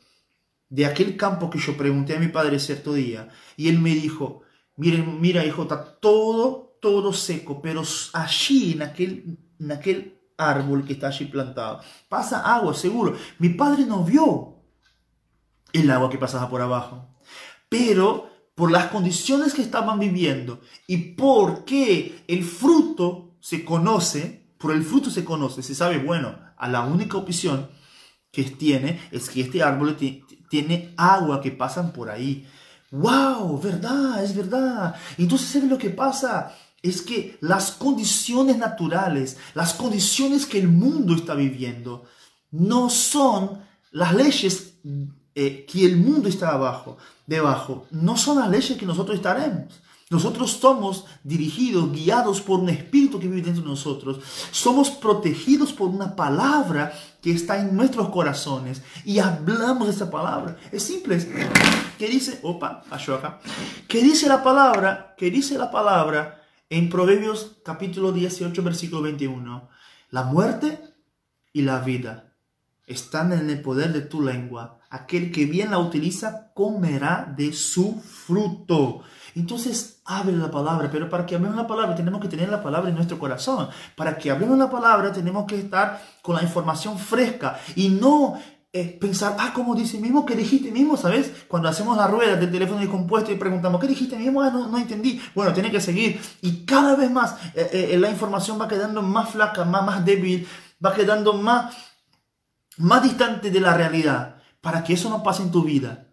[0.69, 4.43] de aquel campo que yo pregunté a mi padre cierto día, y él me dijo,
[4.77, 10.93] Miren, mira, hijo, está todo, todo seco, pero allí, en aquel, en aquel árbol que
[10.93, 13.17] está allí plantado, pasa agua, seguro.
[13.39, 14.57] Mi padre no vio
[15.73, 17.09] el agua que pasaba por abajo,
[17.69, 24.83] pero por las condiciones que estaban viviendo y porque el fruto se conoce, por el
[24.83, 27.69] fruto se conoce, se sabe, bueno, a la única opción
[28.31, 29.97] que tiene es que este árbol
[30.51, 32.47] tiene agua que pasan por ahí
[32.91, 34.95] wow, verdad, es verdad.
[35.19, 36.55] Entonces, ¿sabe lo que pasa?
[36.83, 42.05] Es que las condiciones naturales, las condiciones que el mundo está viviendo,
[42.51, 44.75] no son las leyes
[45.35, 46.97] eh, que el mundo está abajo,
[47.27, 49.81] debajo, no son las leyes que nosotros estaremos.
[50.09, 54.21] Nosotros somos dirigidos, guiados por un espíritu que vive dentro de nosotros.
[54.53, 60.59] Somos protegidos por una palabra que está en nuestros corazones y hablamos de esa palabra.
[60.71, 61.19] Es simple.
[61.99, 62.39] ¿Qué dice?
[62.45, 63.41] Opa, acá.
[63.89, 65.17] ¿Qué dice la palabra?
[65.19, 66.41] ¿Qué dice la palabra
[66.71, 69.69] en Proverbios capítulo 18, versículo 21?
[70.11, 70.79] La muerte
[71.53, 72.33] y la vida
[72.87, 74.79] están en el poder de tu lengua.
[74.89, 79.03] Aquel que bien la utiliza comerá de su fruto.
[79.35, 82.89] Entonces, abre la palabra, pero para que hablemos la palabra tenemos que tener la palabra
[82.89, 83.69] en nuestro corazón.
[83.97, 88.39] Para que hablemos la palabra tenemos que estar con la información fresca y no
[88.73, 90.97] eh, pensar, ah, como dice mismo, ¿qué dijiste mismo?
[90.97, 91.33] ¿Sabes?
[91.49, 94.43] Cuando hacemos la rueda del teléfono de compuesto y preguntamos, ¿qué dijiste mismo?
[94.43, 95.21] Ah, no, no entendí.
[95.35, 96.21] Bueno, tiene que seguir.
[96.43, 100.47] Y cada vez más eh, eh, la información va quedando más flaca, más, más débil,
[100.85, 101.75] va quedando más,
[102.77, 104.37] más distante de la realidad.
[104.61, 106.09] Para que eso no pase en tu vida,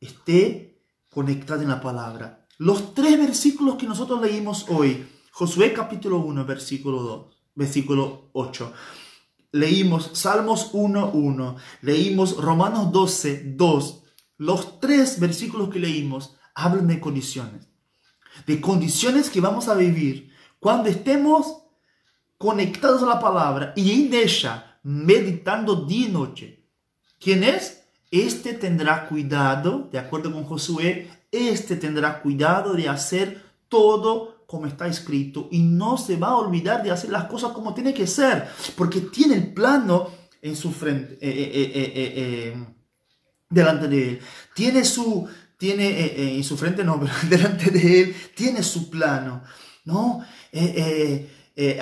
[0.00, 2.46] esté conectada en la palabra.
[2.58, 8.72] Los tres versículos que nosotros leímos hoy, Josué capítulo 1, versículo 2, versículo 8.
[9.52, 14.02] Leímos Salmos 1, 1, leímos Romanos 12, 2.
[14.38, 17.68] Los tres versículos que leímos hablan de condiciones,
[18.44, 21.62] de condiciones que vamos a vivir cuando estemos
[22.38, 26.66] conectados a la palabra y en ella meditando día y noche.
[27.20, 27.84] ¿Quién es?
[28.10, 34.86] Este tendrá cuidado, de acuerdo con Josué, este tendrá cuidado de hacer todo como está
[34.86, 38.48] escrito y no se va a olvidar de hacer las cosas como tiene que ser,
[38.76, 40.10] porque tiene el plano
[40.40, 42.66] en su frente, eh, eh, eh,
[43.50, 44.20] delante de él.
[44.54, 49.42] Tiene su, tiene en su frente, no, delante de él, tiene su plano,
[49.84, 50.24] ¿no?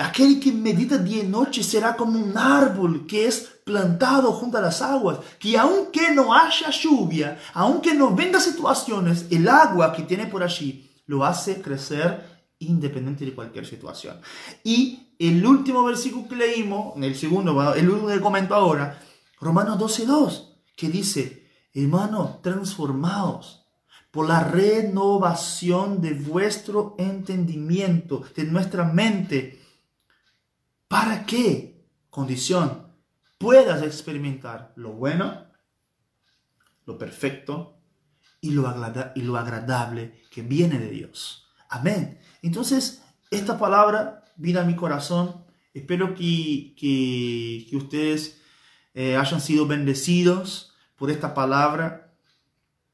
[0.01, 4.61] aquel que medita día y noche será como un árbol que es plantado junto a
[4.61, 10.25] las aguas, que aunque no haya lluvia, aunque no venga situaciones, el agua que tiene
[10.25, 14.19] por allí lo hace crecer independiente de cualquier situación.
[14.63, 18.99] Y el último versículo que leímos, el segundo, el último que comento ahora,
[19.41, 23.65] Romanos 12.2, que dice, hermano, transformados
[24.11, 29.61] por la renovación de vuestro entendimiento, de nuestra mente.
[30.87, 31.85] ¿Para qué?
[32.09, 32.86] Condición,
[33.37, 35.47] puedas experimentar lo bueno,
[36.85, 37.79] lo perfecto
[38.41, 38.73] y lo,
[39.15, 41.47] y lo agradable que viene de Dios.
[41.69, 42.19] Amén.
[42.41, 45.45] Entonces, esta palabra vino a mi corazón.
[45.73, 48.41] Espero que, que, ustedes
[48.93, 52.07] eh, hayan sido bendecidos por esta palabra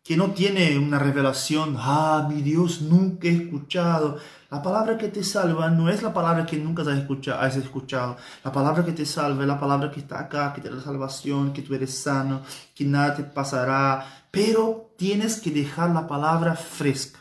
[0.04, 4.20] que no tiene una revelación, ah, mi Dios, nunca he escuchado.
[4.54, 8.18] La palabra que te salva no es la palabra que nunca has escuchado.
[8.44, 11.54] La palabra que te salva es la palabra que está acá, que te da salvación,
[11.54, 12.44] que tú eres sano,
[12.76, 14.28] que nada te pasará.
[14.30, 17.20] Pero tienes que dejar la palabra fresca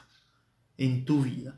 [0.77, 1.55] en tu vida.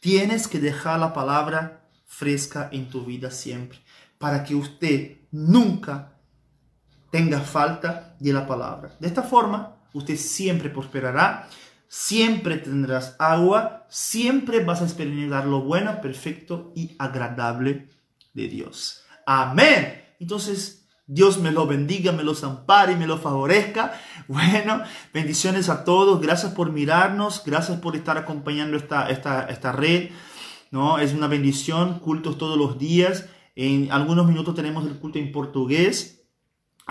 [0.00, 3.80] Tienes que dejar la palabra fresca en tu vida siempre,
[4.16, 6.14] para que usted nunca
[7.10, 8.96] tenga falta de la palabra.
[8.98, 11.50] De esta forma, usted siempre prosperará,
[11.92, 17.90] siempre tendrás agua, siempre vas a experimentar lo bueno, perfecto y agradable
[18.32, 19.04] de Dios.
[19.26, 20.02] Amén.
[20.18, 23.92] Entonces, Dios me lo bendiga, me los ampare y me lo favorezca.
[24.28, 24.80] Bueno,
[25.12, 26.22] bendiciones a todos.
[26.22, 27.42] Gracias por mirarnos.
[27.44, 30.08] Gracias por estar acompañando esta, esta, esta red.
[30.70, 30.98] ¿no?
[30.98, 31.98] Es una bendición.
[31.98, 33.26] Cultos todos los días.
[33.54, 36.21] En algunos minutos tenemos el culto en portugués.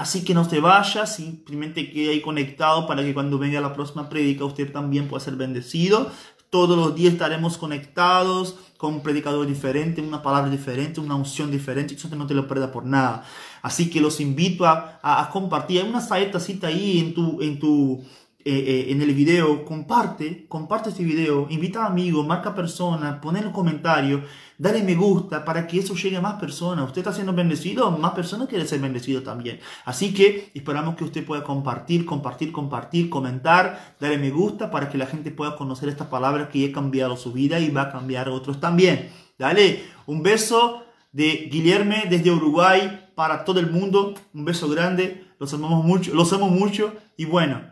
[0.01, 4.09] Así que no se vaya, simplemente quede ahí conectado para que cuando venga la próxima
[4.09, 6.09] prédica usted también pueda ser bendecido.
[6.49, 11.93] Todos los días estaremos conectados con un predicador diferente, una palabra diferente, una unción diferente.
[11.93, 13.23] Eso no te lo pierda por nada.
[13.61, 15.83] Así que los invito a, compartir.
[15.83, 18.03] Hay una cita ahí en tu, en tu,
[18.43, 23.37] eh, eh, en el video, comparte, comparte este video, invita a amigos, marca personas, pon
[23.37, 24.21] en los comentarios,
[24.57, 26.85] dale me gusta para que eso llegue a más personas.
[26.85, 29.59] Usted está siendo bendecido, más personas quieren ser bendecidos también.
[29.85, 34.97] Así que esperamos que usted pueda compartir, compartir, compartir, comentar, darle me gusta para que
[34.97, 38.27] la gente pueda conocer esta palabra que ha cambiado su vida y va a cambiar
[38.27, 39.09] a otros también.
[39.37, 44.13] Dale un beso de Guillermo desde Uruguay para todo el mundo.
[44.33, 45.27] Un beso grande.
[45.39, 47.71] Los amamos mucho, los amo mucho y bueno.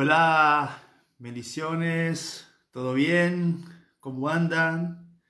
[0.00, 0.80] Hola,
[1.18, 3.64] bendiciones, ¿todo bien?
[3.98, 5.20] ¿Cómo andan?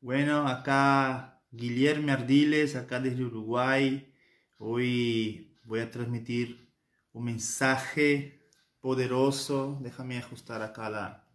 [0.00, 4.14] Bueno, acá Guillermo Ardiles, acá desde Uruguay.
[4.58, 6.72] Hoy voy a transmitir
[7.12, 8.48] un mensaje
[8.80, 9.80] poderoso.
[9.82, 11.28] Déjame ajustar acá la,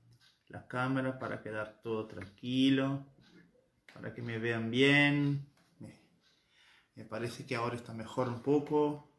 [0.48, 3.06] la cámara para quedar todo tranquilo,
[3.94, 5.46] para que me vean bien.
[6.96, 9.12] Me parece que ahora está mejor un poco.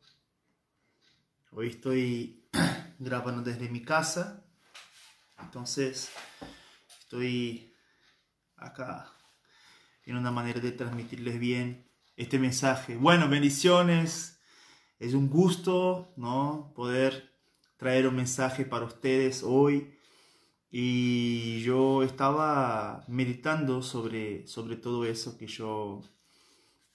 [1.51, 2.40] Hoy estoy
[3.01, 4.45] grabando desde mi casa.
[5.41, 6.11] Entonces,
[7.01, 7.75] estoy
[8.57, 9.13] acá
[10.05, 12.97] en una manera de transmitirles bien este mensaje.
[12.97, 14.39] Bueno, bendiciones.
[14.99, 16.73] Es un gusto, ¿no?
[16.77, 17.33] Poder
[17.79, 19.97] traer un mensaje para ustedes hoy.
[20.71, 26.03] Y yo estaba meditando sobre, sobre todo eso que yo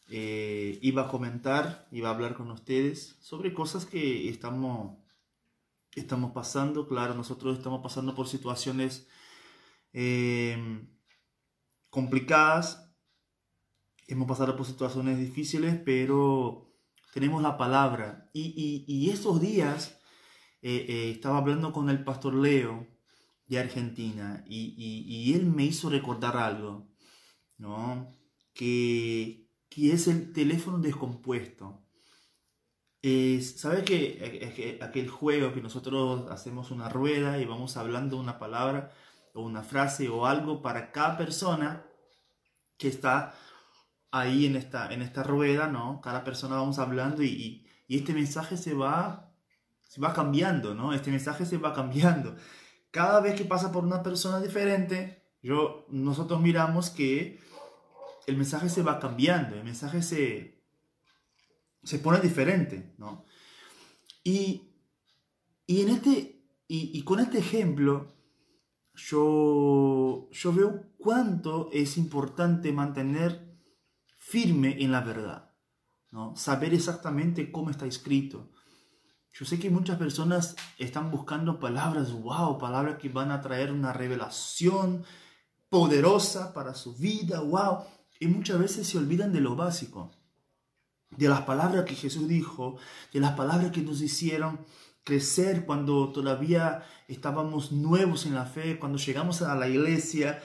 [0.10, 4.98] eh, iba a comentar, iba a hablar con ustedes sobre cosas que estamos,
[5.96, 6.88] estamos pasando.
[6.88, 9.08] Claro, nosotros estamos pasando por situaciones
[9.94, 10.88] eh,
[11.90, 12.94] complicadas,
[14.08, 16.76] hemos pasado por situaciones difíciles, pero
[17.14, 18.30] tenemos la palabra.
[18.34, 20.00] Y, y, estos días
[20.62, 22.88] eh, estaba hablando con el pastor Leo
[23.48, 26.90] de Argentina y, y él me hizo recordar algo,
[27.58, 28.12] ¿no?
[28.54, 31.85] Que, que es el teléfono descompuesto.
[33.06, 38.92] ¿Sabes que aquel juego que nosotros hacemos una rueda y vamos hablando una palabra
[39.36, 41.86] o una frase o algo para cada persona
[42.80, 43.36] que está
[44.10, 46.02] ahí en esta, en esta rueda, ¿no?
[46.02, 49.32] Cada persona vamos hablando y, y, este mensaje se va,
[49.84, 50.92] se va cambiando, ¿no?
[50.92, 52.36] Este mensaje se va cambiando.
[52.90, 57.40] Cada vez que pasa por una persona diferente, yo, nosotros miramos que
[58.26, 60.55] el mensaje se va cambiando, el mensaje se,
[61.86, 63.24] se pone diferente, ¿no?
[64.24, 64.72] Y,
[65.68, 68.12] este, y, con este ejemplo,
[68.96, 73.56] yo, yo veo cuánto es importante mantener
[74.18, 75.54] firme en la verdad,
[76.12, 76.36] ¿no?
[76.36, 78.52] Saber exactamente cómo está escrito.
[79.32, 83.94] Yo sé que muchas personas están buscando palabras, wow, palabras que van a traer una
[83.94, 85.04] revelación
[85.70, 87.84] poderosa para su vida, wow.
[88.20, 90.15] Y muchas veces se olvidan de lo básico,
[91.12, 92.78] de las palabras que Jesús dijo,
[93.14, 94.60] de las palabras que nos hicieron
[95.04, 100.42] crecer cuando todavía estábamos nuevos en la fe, cuando llegamos a la iglesia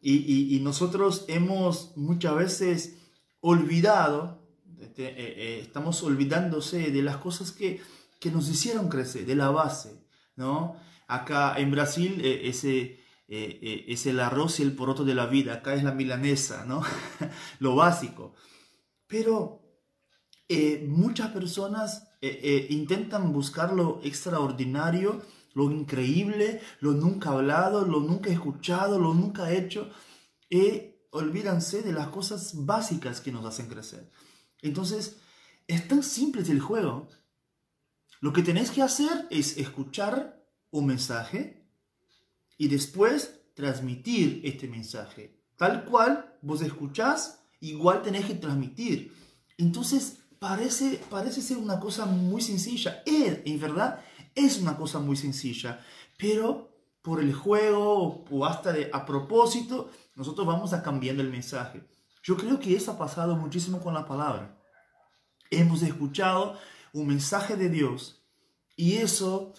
[0.00, 2.96] y, nosotros hemos muchas veces
[3.40, 4.42] olvidado,
[4.80, 7.80] este, eh, eh, estamos olvidándose de las cosas que,
[8.20, 10.04] que, nos hicieron crecer, de la base,
[10.36, 10.76] ¿no?
[11.08, 15.54] Acá en Brasil eh, ese eh, es el arroz y el poroto de la vida,
[15.54, 16.82] acá es la milanesa, ¿no?
[17.60, 18.34] lo básico.
[19.06, 19.57] Pero
[20.48, 25.22] eh, muchas personas intentan buscar lo extraordinario,
[25.54, 29.88] lo increíble, lo nunca hablado, lo nunca escuchado, lo nunca hecho,
[30.50, 34.10] y olvídanse de las cosas básicas que nos hacen crecer.
[34.62, 35.18] Entonces,
[35.68, 37.08] es tan simple el juego.
[38.20, 41.58] Lo que tenés que hacer es escuchar un mensaje,
[42.58, 45.40] y después transmitir este mensaje.
[45.56, 49.14] Tal cual vos escuchás, igual tenés que transmitir.
[49.56, 53.02] Entonces, parece, parece ser una cosa muy sencilla.
[53.04, 54.00] Es, en verdad,
[54.34, 55.80] es una cosa muy sencilla.
[56.16, 56.70] Pero
[57.02, 61.82] por el juego o hasta de, a propósito, nosotros vamos a cambiando el mensaje.
[62.22, 64.58] Yo creo que eso ha pasado muchísimo con la palabra.
[65.50, 66.58] Hemos escuchado
[66.92, 68.22] un mensaje de Dios
[68.76, 69.54] y eso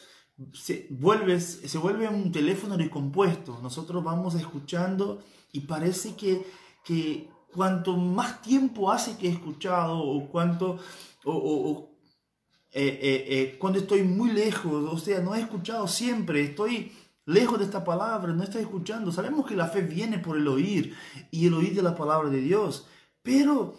[0.53, 3.59] se vuelve, se vuelve un teléfono descompuesto.
[3.61, 6.45] Nosotros vamos escuchando y parece que,
[6.83, 10.79] que cuanto más tiempo hace que he escuchado o cuanto
[11.25, 11.89] o,
[12.71, 16.91] eh, eh, eh, cuando estoy muy lejos, o sea, no he escuchado siempre, estoy
[17.25, 19.11] lejos de esta palabra, no estoy escuchando.
[19.11, 20.95] Sabemos que la fe viene por el oír
[21.31, 22.87] y el oír de la palabra de Dios,
[23.21, 23.75] pero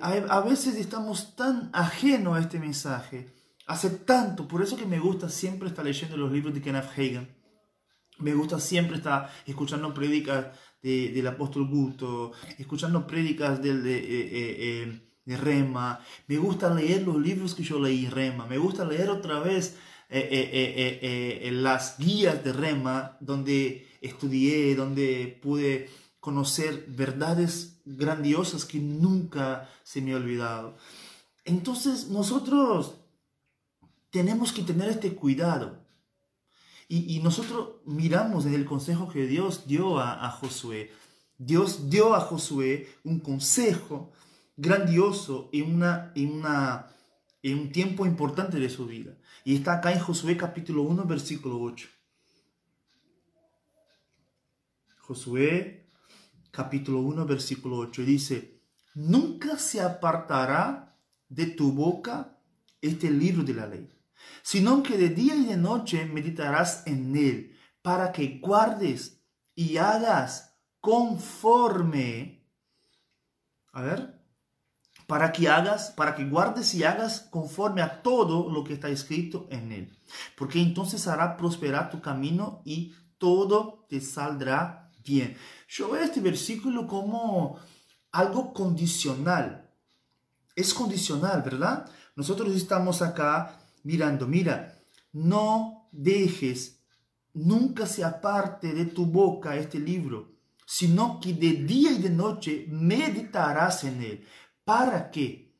[0.00, 5.00] a, a veces estamos tan ajenos a este mensaje Hace tanto, por eso que me
[5.00, 7.28] gusta siempre estar leyendo los libros de Kenneth Hagen.
[8.18, 10.56] Me gusta siempre estar escuchando prédicas
[10.86, 16.00] del apóstol Guto, escuchando prédicas de, de, eh, eh, eh, Rema.
[16.28, 18.46] Me gusta leer los libros que yo leí Rema.
[18.46, 19.76] Me gusta leer otra vez
[20.08, 25.90] las guías de Rema, donde estudié, donde pude
[26.20, 30.76] conocer verdades grandiosas que nunca se me ha olvidado.
[31.44, 32.94] Entonces nosotros
[34.10, 35.85] tenemos que tener este cuidado.
[36.88, 40.92] Y, nosotros miramos en el consejo que Dios dio a, Josué.
[41.36, 44.12] Dios dio a Josué un consejo
[44.56, 46.86] grandioso una, una
[47.42, 49.16] en un tiempo importante de su vida.
[49.44, 51.88] Y está acá en Josué capítulo 1, versículo 8.
[54.98, 55.88] Josué
[56.50, 58.02] capítulo 1, versículo 8.
[58.02, 58.60] Dice,
[58.94, 60.98] nunca se apartará
[61.28, 62.38] de tu boca
[62.80, 63.88] este libro de la ley,
[64.42, 69.22] sino que de día y de noche meditarás en él, para que guardes
[69.54, 72.48] y hagas conforme.
[73.72, 74.16] A ver,
[75.06, 79.46] para que hagas, para que guardes y hagas conforme a todo lo que está escrito
[79.50, 79.98] en él.
[80.36, 85.36] Porque entonces hará prosperar tu camino y todo te saldrá bien.
[85.68, 87.58] Yo veo este versículo como
[88.12, 89.70] algo condicional.
[90.54, 91.88] Es condicional, ¿verdad?
[92.16, 94.82] Nosotros estamos acá mirando, mira,
[95.12, 96.80] no dejes,
[97.32, 100.34] nunca se aparte de tu boca este libro,
[100.66, 104.26] sino que de día y de noche meditarás en él
[104.64, 105.54] ¿Para qué?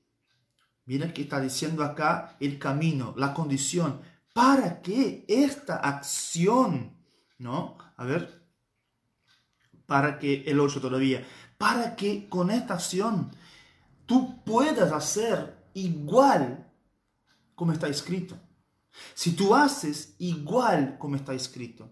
[0.85, 4.01] Mira que está diciendo acá el camino, la condición.
[4.33, 6.97] ¿Para qué esta acción?
[7.39, 7.79] ¿No?
[7.97, 8.43] A ver.
[9.87, 11.25] Para que el 8 todavía.
[11.57, 13.31] Para que con esta acción
[14.07, 16.66] tú puedas hacer igual
[17.57, 18.39] como está escrito.
[19.15, 21.91] Si tú haces igual como está escrito,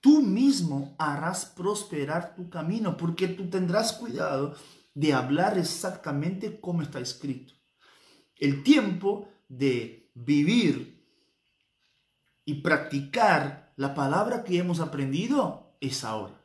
[0.00, 4.54] tú mismo harás prosperar tu camino porque tú tendrás cuidado
[4.94, 7.54] de hablar exactamente como está escrito.
[8.36, 11.04] El tiempo de vivir
[12.44, 16.40] y practicar la palabra que hemos aprendido es ahora.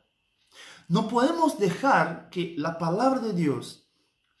[0.88, 3.88] No podemos dejar que la palabra de Dios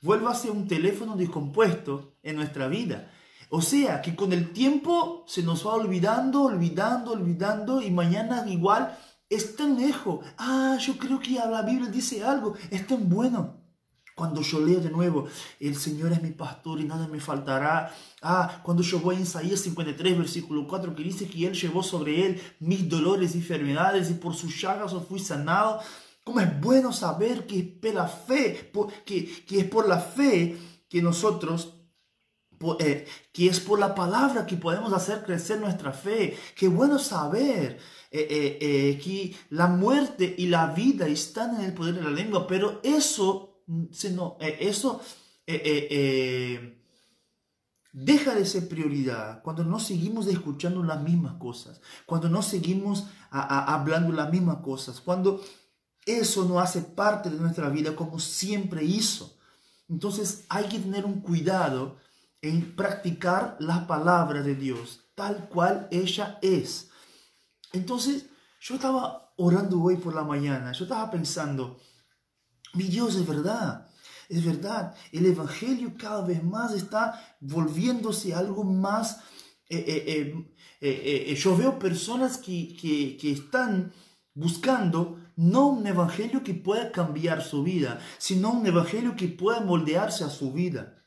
[0.02, 3.10] vuelva a ser un teléfono descompuesto en nuestra vida.
[3.56, 8.98] O sea, que con el tiempo se nos va olvidando, olvidando, olvidando y mañana igual
[9.30, 10.26] es tan lejos.
[10.36, 13.60] Ah, yo creo que la Biblia dice algo, es tan bueno.
[14.16, 15.28] Cuando yo leo de nuevo,
[15.60, 17.94] el Señor es mi pastor y nada me faltará.
[18.22, 22.26] Ah, cuando yo voy a Isaías 53, versículo 4, que dice que Él llevó sobre
[22.26, 25.78] Él mis dolores y enfermedades y por sus llagas yo fui sanado.
[26.24, 28.72] ¿Cómo es bueno saber que es por la fe,
[29.06, 30.56] que, que es por la fe
[30.88, 31.73] que nosotros
[32.80, 36.36] eh, que es por la palabra que podemos hacer crecer nuestra fe.
[36.56, 37.78] Qué bueno saber
[38.10, 42.46] eh, eh, que la muerte y la vida están en el poder de la lengua,
[42.46, 43.54] pero eso
[43.90, 45.00] sino, eh, eso
[45.46, 46.82] eh, eh,
[47.92, 54.12] deja de ser prioridad cuando no seguimos escuchando las mismas cosas, cuando no seguimos hablando
[54.12, 55.42] las mismas cosas, cuando
[56.06, 59.36] eso no hace parte de nuestra vida como siempre hizo.
[59.88, 61.96] Entonces hay que tener un cuidado
[62.44, 66.90] en practicar la palabra de Dios tal cual ella es.
[67.72, 68.26] Entonces
[68.60, 71.80] yo estaba orando hoy por la mañana, yo estaba pensando,
[72.74, 73.88] mi Dios, es verdad.
[74.28, 79.20] Es verdad, el Evangelio cada vez más está volviéndose algo más...
[79.68, 83.92] Eh, eh, eh, yo veo personas que, que, que están
[84.34, 90.24] buscando no un evangelio que pueda cambiar su vida, sino un evangelio que pueda moldearse
[90.24, 91.03] a su vida.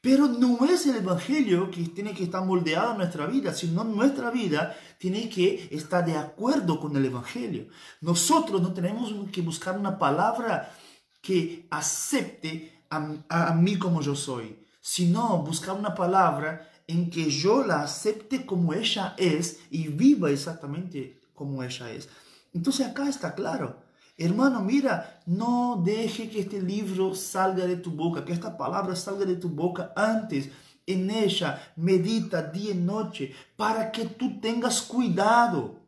[0.00, 4.30] Pero no es el evangelio que tiene que estar moldeado a nuestra vida, sino nuestra
[4.30, 7.66] vida tiene que estar de acuerdo con el evangelio.
[8.00, 10.72] Nosotros no tenemos que buscar una palabra
[11.20, 17.82] que acepte a, mí como yo soy, sino buscar una palabra en que yo la
[17.82, 22.08] acepte como ella es y viva exactamente como ella es.
[22.54, 23.87] Entonces acá está claro.
[24.20, 29.24] Hermano, mira, no deje que este libro salga de tu boca, que esta palabra salga
[29.24, 30.50] de tu boca antes.
[30.86, 35.86] En ella medita día y noche para que tú tengas cuidado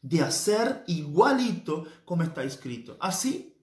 [0.00, 2.96] de hacer igualito como está escrito.
[3.00, 3.58] Así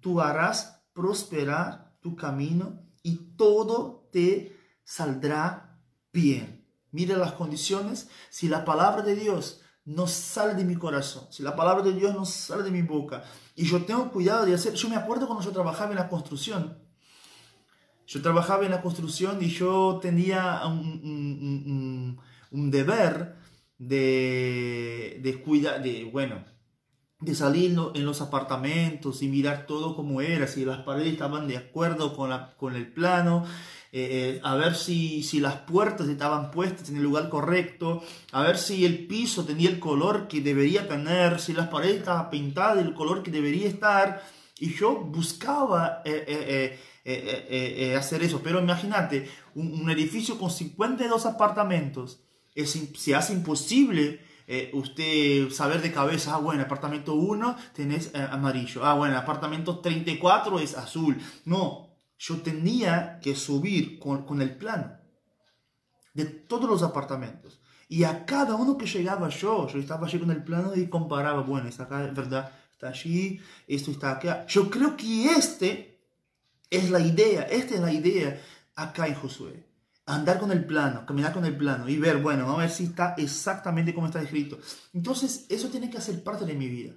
[0.00, 5.80] tú harás prosperar tu camino y todo te saldrá
[6.12, 6.66] bien.
[6.90, 8.10] Mira las condiciones.
[8.28, 12.14] Si la palabra de Dios no sale de mi corazón, si la palabra de Dios
[12.14, 13.24] no sale de mi boca,
[13.56, 16.78] y yo tengo cuidado de hacer, yo me acuerdo cuando yo trabajaba en la construcción,
[18.06, 22.20] yo trabajaba en la construcción y yo tenía un,
[22.50, 23.36] deber
[23.78, 26.44] de, de cuidar, de, bueno,
[27.22, 31.56] de salir en los apartamentos y mirar todo como era, si las paredes estaban de
[31.56, 33.44] acuerdo con, la, con el plano,
[33.92, 38.42] eh, eh, a ver si, si las puertas estaban puestas en el lugar correcto, a
[38.42, 42.76] ver si el piso tenía el color que debería tener, si las paredes estaban pintadas
[42.76, 44.22] del color que debería estar.
[44.58, 46.78] Y yo buscaba eh,
[47.98, 52.20] hacer eso, pero imagínate, un, edificio con 52 apartamentos,
[52.54, 58.28] es, se hace imposible eh, usted saber de cabeza, ah, bueno, apartamento 1 tenés eh,
[58.30, 61.16] amarillo, ah, bueno, apartamento 34 es azul.
[61.44, 61.91] No,
[62.22, 64.96] yo tenía que subir con, el plano
[66.14, 67.60] de todos los apartamentos.
[67.88, 71.42] Y a cada uno que llegaba yo, yo estaba allí con el plano y comparaba,
[71.42, 72.52] bueno, está acá, ¿verdad?
[72.70, 74.46] Está allí, esto está acá.
[74.46, 76.00] Yo creo que este
[76.70, 78.40] es la idea, esta es la idea
[78.76, 79.66] acá en Josué.
[80.06, 82.84] Andar con el plano, caminar con el plano y ver, bueno, vamos a ver si
[82.84, 84.60] está exactamente como está escrito.
[84.92, 86.94] Entonces, eso tiene que hacer parte de mi vida.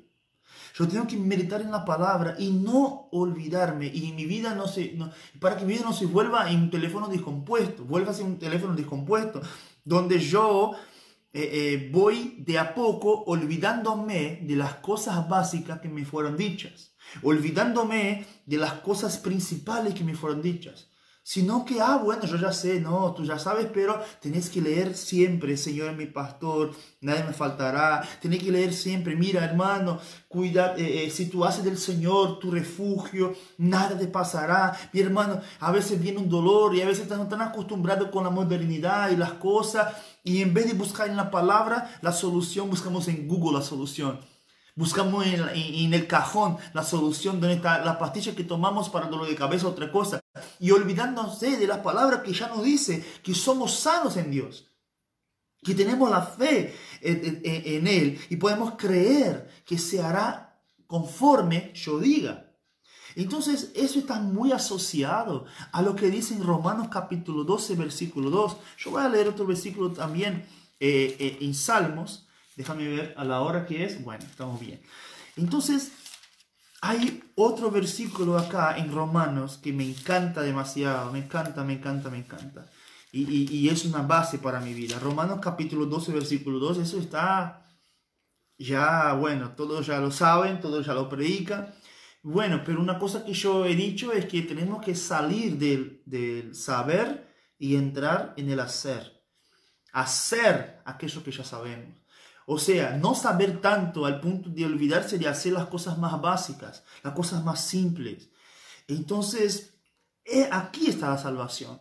[0.77, 3.87] Yo tengo que meditar en la palabra y no olvidarme.
[3.87, 4.97] Y mi vida no se.
[5.39, 8.37] para que mi vida no se vuelva en un teléfono descompuesto, vuelva a ser un
[8.37, 9.41] teléfono descompuesto
[9.85, 10.73] donde yo
[11.31, 16.93] eh, eh, voy de a poco olvidándome de las cosas básicas que me fueron dichas,
[17.23, 20.89] olvidándome de las cosas principales que me fueron dichas
[21.25, 24.95] sino que, ah, bueno, yo ya sé, no, tú ya sabes, pero tenés que leer
[24.95, 26.71] siempre, Señor mi pastor,
[27.01, 31.63] nadie me faltará, tenés que leer siempre, mira hermano, cuida, eh, eh, si tú haces
[31.63, 36.83] del Señor tu refugio, nada te pasará, mi hermano, a veces viene un dolor y
[36.83, 40.73] a veces estamos tan acostumbrados con la modernidad y las cosas, y en vez de
[40.73, 44.19] buscar en la palabra la solución, buscamos en Google la solución.
[44.75, 49.27] Buscamos en, en, el cajón la solución donde está la pastilla que tomamos para dolor
[49.27, 50.19] de cabeza, otra cosa.
[50.59, 54.69] Y olvidándose de la palabra que ya nos dice que somos sanos en Dios.
[55.63, 61.97] Que tenemos la fe en, en Él y podemos creer que se hará conforme yo
[61.99, 62.45] diga.
[63.15, 68.57] Entonces, eso está muy asociado a lo que dice en Romanos capítulo 12, versículo 2.
[68.77, 70.45] Yo voy a leer otro versículo también
[70.79, 72.24] eh, eh, en Salmos,
[72.55, 74.03] Déjame ver a la hora que es.
[74.03, 74.81] Bueno, estamos bien.
[75.35, 75.91] Entonces,
[76.81, 81.11] hay otro versículo acá en Romanos que me encanta demasiado.
[81.11, 82.69] Me encanta, me encanta, me encanta.
[83.11, 84.99] Y, y, es una base para mi vida.
[84.99, 86.79] Romanos capítulo 12, versículo 2.
[86.79, 87.65] Eso está
[88.57, 91.73] ya, bueno, todos ya lo saben, todos ya lo predican.
[92.23, 96.55] Bueno, pero una cosa que yo he dicho es que tenemos que salir del, del
[96.55, 99.23] saber y entrar en el hacer.
[99.93, 102.04] Hacer aquello que ya sabemos.
[102.45, 106.83] O sea, no saber tanto al punto de olvidarse de hacer las cosas más básicas,
[107.03, 108.29] las cosas más simples.
[108.87, 109.73] Entonces,
[110.23, 111.79] eh, aquí está la salvación.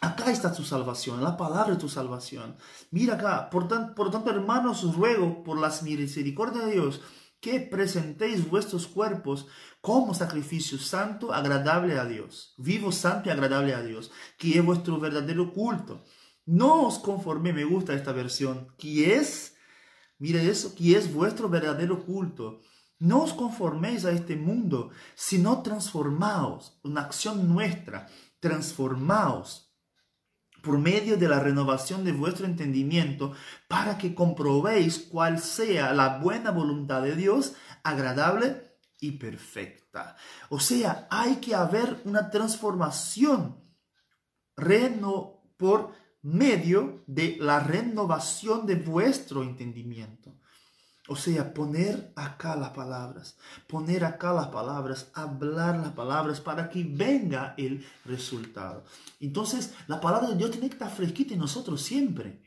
[0.00, 2.56] Acá está tu salvación, la palabra de tu salvación.
[2.90, 7.00] Mira acá, por, por tanto, hermanos, os ruego por las misericordias de Dios
[7.40, 9.46] que presentéis vuestros cuerpos
[9.80, 14.98] como sacrificio santo, agradable a Dios, vivo, santo y agradable a Dios, que es vuestro
[14.98, 16.02] verdadero culto.
[16.44, 19.55] No os conforme, me gusta esta versión, que es
[20.18, 22.60] Mira eso, que es vuestro verdadero culto.
[22.98, 28.08] No os conforméis a este mundo, sino transformaos, una acción nuestra,
[28.40, 29.66] transformaos
[30.62, 33.34] por medio de la renovación de vuestro entendimiento,
[33.68, 37.54] para que comprobéis cuál sea la buena voluntad de Dios,
[37.84, 40.16] agradable y perfecta.
[40.48, 43.62] O sea, hay que haber una transformación
[44.56, 45.92] reno por
[46.26, 50.34] medio de la renovación de vuestro entendimiento.
[51.08, 53.38] O sea, poner acá las palabras,
[53.68, 58.82] poner acá las palabras, hablar las palabras para que venga el resultado.
[59.20, 62.42] Entonces, la palabra de Dios tiene que estar fresquita en nosotros siempre.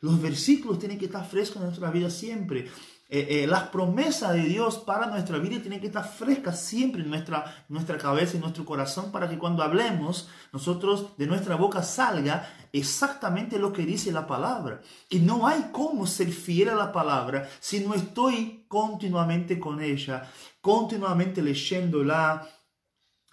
[0.00, 2.68] Los versículos tienen que estar frescos en nuestra vida siempre.
[3.08, 7.10] Eh, eh, las promesas de Dios para nuestra vida tienen que estar frescas siempre en
[7.10, 12.48] nuestra, nuestra cabeza y nuestro corazón para que cuando hablemos, nosotros de nuestra boca salga
[12.72, 14.80] exactamente lo que dice la palabra.
[15.10, 20.30] Y no hay cómo ser fiel a la palabra si no estoy continuamente con ella,
[20.60, 22.48] continuamente leyéndola,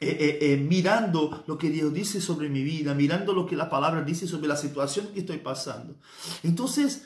[0.01, 4.27] eh, mirando lo que Dios dice sobre mi vida, mirando lo que la palabra dice
[4.27, 5.95] sobre la situación que estoy pasando.
[6.43, 7.05] Entonces,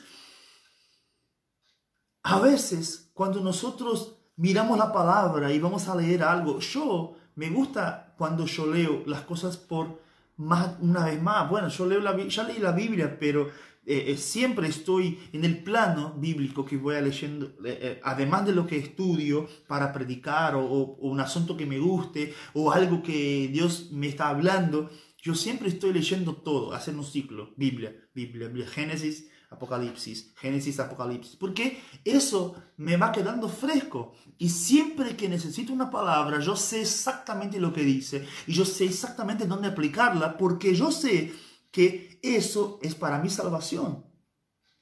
[2.24, 8.14] a veces, cuando nosotros miramos la palabra y vamos a leer algo, yo me gusta
[8.16, 10.03] cuando yo leo las cosas por
[10.36, 11.48] más, una vez más.
[11.48, 13.48] Bueno, yo leo la, ya leí la Biblia, pero
[13.86, 18.54] eh, eh, siempre estoy en el plano bíblico que voy a leyendo, eh, además de
[18.54, 23.48] lo que estudio para predicar o, o, un asunto que me guste o algo que
[23.52, 24.90] Dios me está hablando,
[25.20, 31.36] yo siempre estoy leyendo todo, hacer un ciclo, Biblia, Biblia, Biblia, Génesis, Apocalipsis, Génesis, Apocalipsis,
[31.36, 34.14] porque eso me va quedando fresco.
[34.38, 38.84] Y siempre que necesito una palabra, yo sé exactamente lo que dice y yo sé
[38.84, 41.32] exactamente dónde aplicarla, porque yo sé
[41.70, 44.04] que eso es para mi salvación.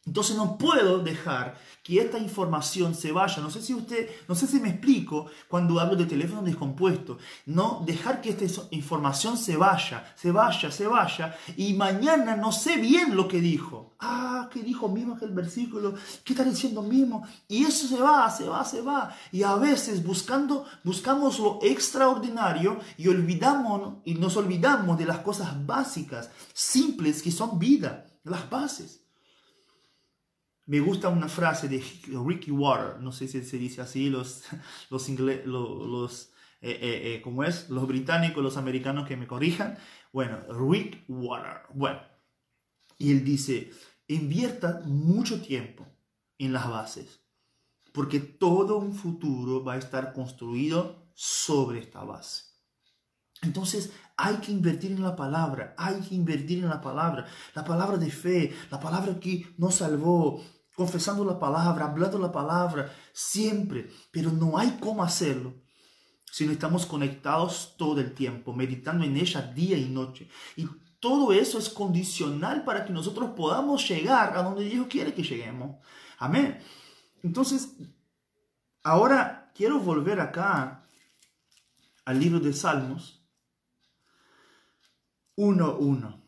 [0.04, 3.42] Entonces no puedo dejar que esta información se vaya.
[3.42, 7.18] No sé si usted, no sé si me explico cuando hablo de teléfono descompuesto.
[7.46, 11.36] No dejar que esta información se vaya, se vaya, se vaya.
[11.56, 13.94] Y mañana no sé bien lo que dijo.
[13.98, 15.94] Ah, ¿qué dijo mismo aquel versículo?
[16.24, 17.26] ¿Qué está diciendo mismo?
[17.48, 19.14] Y eso se va, se va, se va.
[19.32, 25.66] Y a veces buscando, buscamos lo extraordinario y olvidamos, y nos olvidamos de las cosas
[25.66, 29.01] básicas, simples que son vida, las bases.
[30.72, 31.84] Me gusta una frase de
[32.26, 34.42] Ricky Water, no sé si se dice así, los,
[34.88, 35.06] los,
[35.44, 37.68] los, eh, eh, eh, ¿cómo es?
[37.68, 39.76] Los británicos, los americanos que me corrijan.
[40.14, 41.64] Bueno, Rick Water.
[41.74, 42.00] Bueno,
[42.96, 43.70] y él dice,
[44.08, 45.86] invierta mucho tiempo
[46.38, 47.20] en las bases,
[47.92, 52.44] porque todo un futuro va a estar construido sobre esta base.
[53.42, 57.98] Entonces hay que invertir en la palabra, hay que invertir en la palabra, la palabra
[57.98, 60.42] de fe, la palabra que nos salvó,
[60.74, 65.54] confesando la palabra, hablando la palabra, siempre, pero no hay cómo hacerlo
[66.30, 70.30] si no estamos conectados todo el tiempo, meditando en ella día y noche.
[70.56, 70.66] Y
[70.98, 75.76] todo eso es condicional para que nosotros podamos llegar a donde Dios quiere que lleguemos.
[76.18, 76.58] Amén.
[77.22, 77.74] Entonces,
[78.82, 80.86] ahora quiero volver acá
[82.04, 83.22] al libro de Salmos
[85.36, 86.21] 1.1.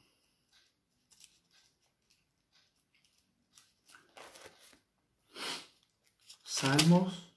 [6.64, 7.30] Salmos.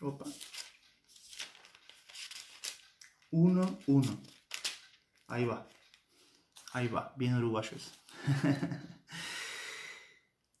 [0.00, 0.26] Opa.
[3.32, 4.18] 1.1.
[5.26, 5.68] Ahí va.
[6.72, 7.12] Ahí va.
[7.16, 7.90] Bien uruguayos.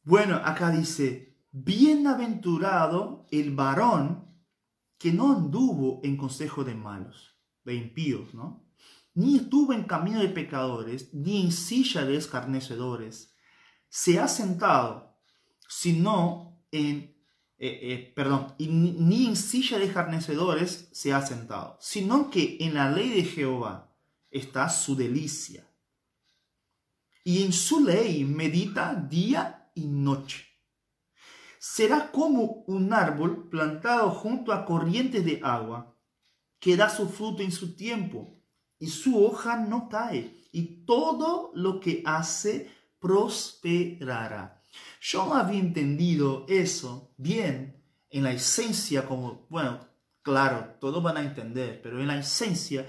[0.02, 4.42] bueno, acá dice, bienaventurado el varón
[4.98, 8.66] que no anduvo en consejo de malos, de impíos, ¿no?
[9.14, 13.36] ni estuvo en camino de pecadores, ni en silla de escarnecedores.
[13.88, 15.13] Se ha sentado,
[15.68, 17.14] sino en,
[17.58, 22.90] eh, eh, perdón, ni en silla de escarnecedores se ha sentado, sino que en la
[22.90, 23.94] ley de Jehová
[24.30, 25.66] está su delicia.
[27.22, 30.44] Y en su ley medita día y noche.
[31.58, 35.96] Será como un árbol plantado junto a corrientes de agua,
[36.58, 38.38] que da su fruto en su tiempo
[38.78, 44.62] y su hoja no cae, y todo lo que hace prosperará.
[45.06, 47.76] Yo no había entendido eso bien
[48.08, 49.80] en la esencia, como, bueno,
[50.22, 52.86] claro, todos van a entender, pero en la esencia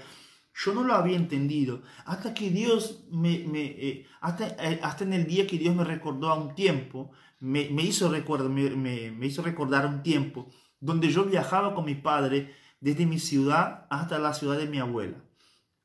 [0.54, 1.82] yo no lo había entendido.
[2.06, 5.84] Hasta que Dios me, me eh, hasta, eh, hasta, en el día que Dios me
[5.84, 10.48] recordó a un tiempo, me, me hizo recordar, me, me hizo recordar un tiempo
[10.80, 15.22] donde yo viajaba con mi padre desde mi ciudad hasta la ciudad de mi abuela.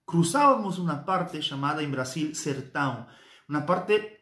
[0.06, 3.06] Cruzábamos una parte llamada en Brasil sertão,
[3.50, 4.21] una parte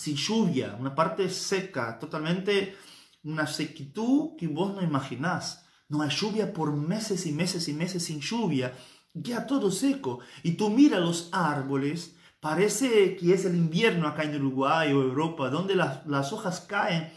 [0.00, 2.74] sin lluvia, una parte seca, totalmente
[3.22, 5.66] una sequitud que vos no imaginás.
[5.90, 8.74] No hay lluvia por meses y meses y meses sin lluvia,
[9.22, 10.20] queda todo seco.
[10.42, 15.50] Y tú miras los árboles, parece que es el invierno acá en Uruguay o Europa,
[15.50, 17.12] donde las, las hojas caen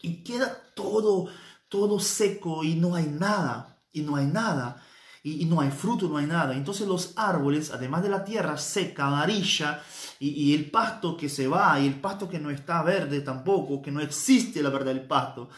[0.00, 1.26] y queda todo,
[1.68, 4.85] todo seco y no hay nada, y no hay nada
[5.26, 6.54] y, no hay fruto, no hay nada.
[6.54, 9.82] Entonces los árboles, además de la tierra seca, amarilla,
[10.20, 13.90] y, el pasto que se va, y el pasto que no está verde tampoco, que
[13.90, 15.48] no existe la verdad el pasto,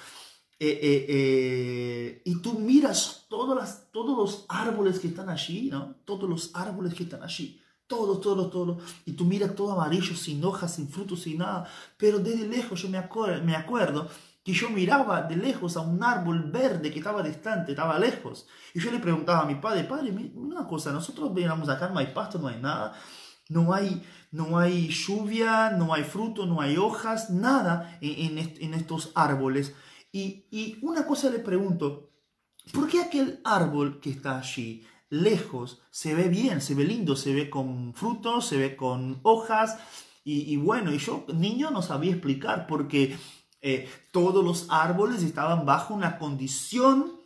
[0.59, 5.97] eh, eh, eh, y tú miras todos, las, todos los árboles que están allí, ¿no?
[6.05, 7.61] Todos los árboles que están allí.
[7.87, 8.83] Todos, todos, todos.
[9.05, 11.71] Y tú miras todo amarillo, sin hojas, sin frutos, sin nada.
[11.97, 12.99] Pero desde lejos yo me,
[13.43, 14.09] me acuerdo
[14.49, 18.47] que yo miraba de lejos a un árbol verde que estaba distante, estaba lejos.
[18.73, 22.07] Y yo le preguntaba a mi padre, padre, una cosa, nosotros venimos acá, no hay
[22.07, 22.95] pasto, no hay nada,
[23.51, 29.13] no hay, no hay lluvia, no hay fruto, no hay hojas, nada en, en, estos
[29.15, 29.75] árboles.
[30.13, 32.09] Y, y una cosa le pregunto,
[32.73, 37.35] ¿por qué aquel árbol que está allí, lejos, se ve bien, se ve lindo, se
[37.35, 39.77] ve con frutos, se ve con hojas?
[40.25, 43.15] Y, y bueno, y yo, niño, no sabía explicar porque
[43.61, 47.21] eh, todos los árboles estaban bajo una condición,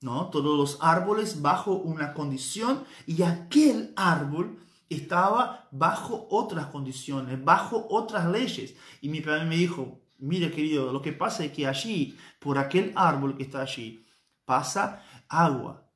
[0.00, 0.30] ¿no?
[0.30, 4.58] Todos los árboles bajo una condición y aquel árbol
[4.88, 8.74] estaba bajo otras condiciones, bajo otras leyes.
[9.00, 12.92] Y mi padre me dijo, mire querido, lo que pasa es que allí, por aquel
[12.96, 14.04] árbol que está allí,
[14.44, 15.86] pasa agua.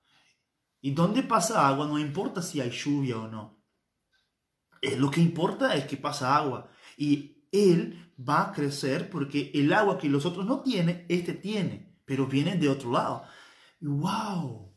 [0.81, 3.59] Y donde pasa agua no importa si hay lluvia o no.
[4.83, 6.68] Eh, lo que importa es que pasa agua.
[6.97, 11.97] Y él va a crecer porque el agua que los otros no tienen, este tiene,
[12.05, 13.24] pero viene de otro lado.
[13.81, 14.73] ¡Wow!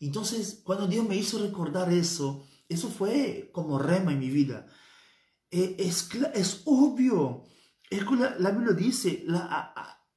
[0.00, 4.66] Entonces, cuando Dios me hizo recordar eso, eso fue como rema en mi vida.
[5.50, 7.44] eh, es, es obvio.
[7.90, 9.74] Es que la, Biblia dice, la,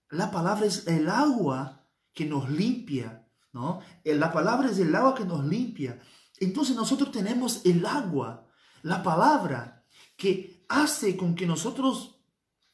[0.10, 3.82] la palabra es el agua que nos limpia, ¿no?
[4.04, 6.00] Eh, la palabra es el agua que nos limpia.
[6.40, 8.48] Entonces nosotros tenemos el agua,
[8.84, 12.20] la palabra, que hace con que nosotros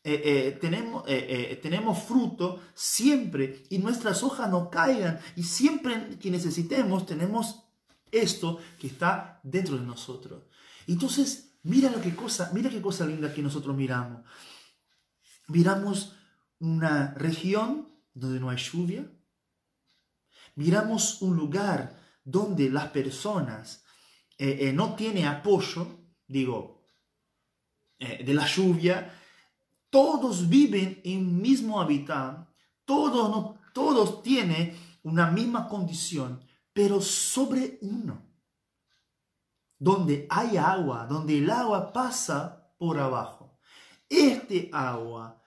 [0.03, 1.03] eh, eh, tenemos,
[1.61, 7.63] tenemos fruto siempre y nuestras hojas no caigan y siempre que necesitemos tenemos
[8.11, 10.43] esto que está dentro de nosotros.
[10.87, 14.23] Entonces, mira lo que cosa, mira qué cosa linda que nosotros miramos.
[15.47, 16.15] Miramos
[16.59, 19.11] una región donde no hay lluvia.
[20.55, 23.83] Miramos un lugar donde las personas
[24.37, 25.87] eh, eh, no tienen apoyo,
[26.27, 26.78] digo,
[27.99, 29.13] eh, de la lluvia.
[29.89, 32.47] Todos viven en un mismo hábitat,
[32.85, 38.25] todos, todos tienen una misma condición, pero sobre uno.
[39.77, 43.59] Donde hay agua, donde el agua pasa por abajo.
[44.09, 45.41] Este agua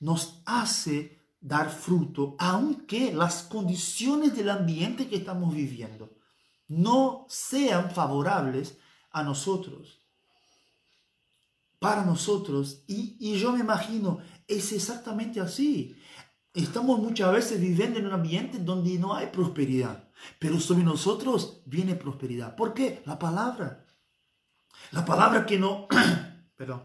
[0.00, 6.16] nos hace dar fruto, aunque las condiciones del ambiente que estamos viviendo
[6.68, 8.78] no sean favorables
[9.10, 9.97] a nosotros,
[11.78, 12.84] para nosotros.
[12.86, 15.96] Y, yo me imagino, es exactamente así.
[16.54, 20.08] Estamos muchas veces viviendo en un ambiente donde no hay prosperidad,
[20.38, 22.56] pero sobre nosotros viene prosperidad.
[22.56, 23.02] ¿Por qué?
[23.04, 23.86] La palabra.
[24.90, 25.86] La palabra que no,
[26.56, 26.82] perdón,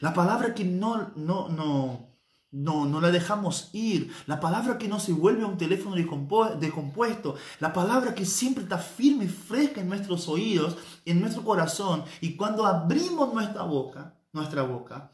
[0.00, 2.09] la palabra que no, no, no,
[2.52, 4.12] no, no la dejamos ir.
[4.26, 7.36] La palabra que no se vuelve a un teléfono decompuesto.
[7.60, 12.04] La palabra que siempre está firme y fresca en nuestros oídos, en nuestro corazón.
[12.20, 15.12] Y cuando abrimos nuestra boca, nuestra boca,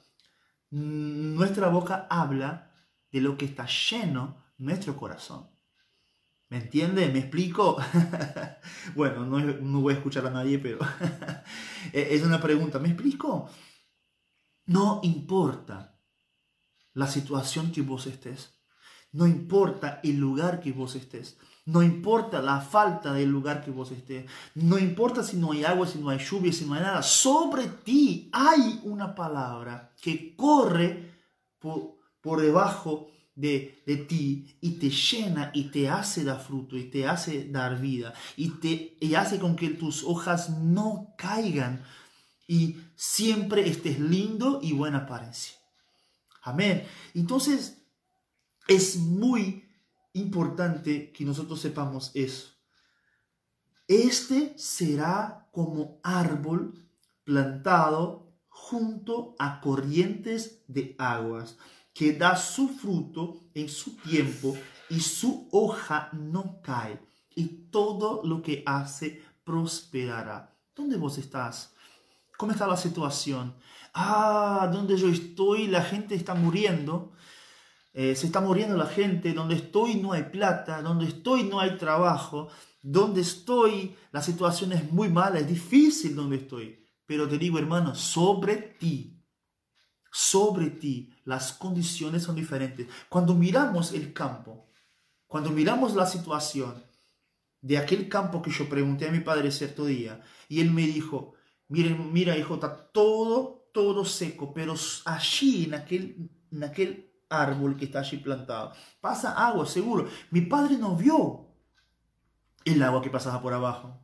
[0.71, 2.71] nuestra boca habla
[3.13, 5.51] de lo que está lleno nuestro corazón.
[6.49, 7.09] ¿Me entiende?
[7.09, 7.77] ¿Me explico?
[8.95, 10.79] bueno, no, no, voy a escuchar a nadie, pero
[11.93, 12.79] es una pregunta.
[12.79, 13.51] ¿Me explico?
[14.67, 15.96] No importa
[16.97, 18.55] la situación que vos estés.
[19.13, 21.37] No importa el lugar que vos estés.
[21.67, 24.25] No importa la falta del lugar que vos estés.
[24.55, 27.03] No importa si no hay agua, si no hay lluvia, si no hay nada.
[27.03, 31.13] Sobre ti hay una palabra que corre
[31.59, 37.07] por, debajo de, de, ti y te llena y te hace dar fruto y te
[37.07, 41.85] hace dar vida y te y hace con que tus hojas no caigan
[42.49, 45.66] y siempre estés lindo y buena apariencia.
[46.47, 46.87] Amén.
[47.13, 47.83] Entonces,
[48.69, 49.69] es muy
[50.13, 52.53] importante que nosotros sepamos eso.
[53.89, 56.89] Este será como árbol
[57.25, 61.59] plantado junto a corrientes de aguas,
[61.93, 64.57] que da su fruto en su tiempo
[64.89, 67.01] y su hoja no cae,
[67.35, 70.57] y todo lo que hace prosperará.
[70.77, 71.75] ¿Dónde vos estás?
[72.37, 73.57] ¿Cómo está la situación?
[73.99, 77.15] Ah, donde yo estoy la gente está muriendo.
[77.95, 79.33] Eh, se está muriendo la gente.
[79.33, 80.83] Donde estoy no hay plata.
[80.83, 82.49] Donde estoy no hay trabajo.
[82.83, 85.39] Donde estoy la situación es muy mala.
[85.39, 86.85] Es difícil donde estoy.
[87.07, 89.25] Pero te digo, hermano, sobre ti.
[90.13, 92.87] Sobre ti las condiciones son diferentes.
[93.09, 94.69] Cuando miramos el campo,
[95.27, 96.85] cuando miramos la situación
[97.63, 101.35] de aquel campo que yo pregunté a mi padre cierto día, y él me dijo,
[101.69, 104.75] Miren, mira, hijo, está todo, todo seco, pero
[105.05, 108.73] allí, en aquel, en aquel árbol que está allí plantado,
[109.03, 110.09] pasa agua, seguro.
[110.31, 111.49] Mi padre no vio
[112.65, 114.01] el agua que pasaba por abajo,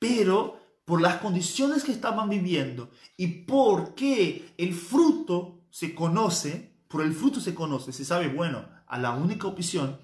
[0.00, 7.12] pero por las condiciones que estaban viviendo y porque el fruto se conoce, por el
[7.12, 10.00] fruto se conoce, se sabe, bueno, a la única opción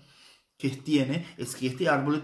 [0.56, 2.22] que tiene es que este árbol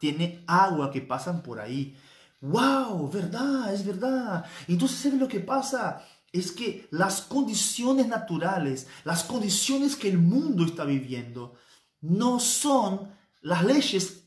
[0.00, 1.96] tiene agua que pasan por ahí
[2.44, 4.44] wow, verdad, es verdad.
[4.68, 6.04] Entonces, ¿sabes lo que pasa?
[6.34, 11.54] Es que las condiciones naturales, las condiciones que el mundo está viviendo,
[12.00, 13.08] no son
[13.40, 14.24] las leyes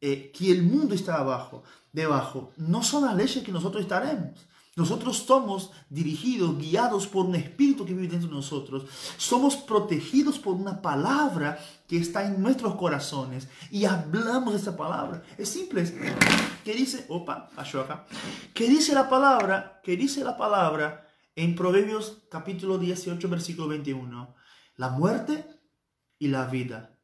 [0.00, 4.46] eh, que el mundo está abajo, debajo, no son las leyes que nosotros estaremos.
[4.76, 8.84] Nosotros somos dirigidos, guiados por un espíritu que vive dentro de nosotros.
[9.16, 15.24] Somos protegidos por una palabra que está en nuestros corazones y hablamos esa palabra.
[15.36, 15.84] Es simple.
[16.64, 17.06] ¿Qué dice?
[17.08, 18.06] Opa, acá.
[18.54, 19.80] ¿Qué dice la palabra?
[19.82, 24.34] ¿Qué dice la palabra en Proverbios capítulo 18, versículo 21?
[24.76, 25.44] La muerte
[26.18, 26.98] y la vida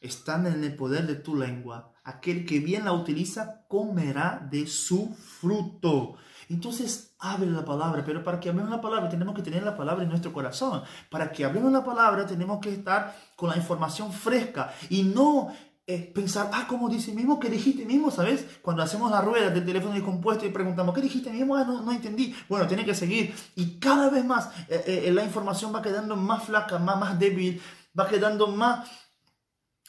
[0.00, 1.92] están en el poder de tu lengua.
[2.04, 6.16] Aquel que bien la utiliza comerá de su fruto.
[6.48, 10.04] Entonces, abre la palabra, pero para que hablemos la palabra tenemos que tener la palabra
[10.04, 10.82] en nuestro corazón.
[11.10, 15.52] Para que hablemos la palabra tenemos que estar con la información fresca y no
[15.90, 18.10] eh, pensar, ah, como dice mismo, ¿qué dijiste mismo?
[18.10, 18.44] ¿Sabes?
[18.60, 21.56] Cuando hacemos la rueda del teléfono descompuesto y preguntamos, ¿qué dijiste mismo?
[21.56, 22.34] Ah, no, no entendí.
[22.46, 23.34] Bueno, tiene que seguir.
[23.56, 27.62] Y cada vez más eh, eh, la información va quedando más flaca, más, más débil,
[27.98, 28.86] va quedando más,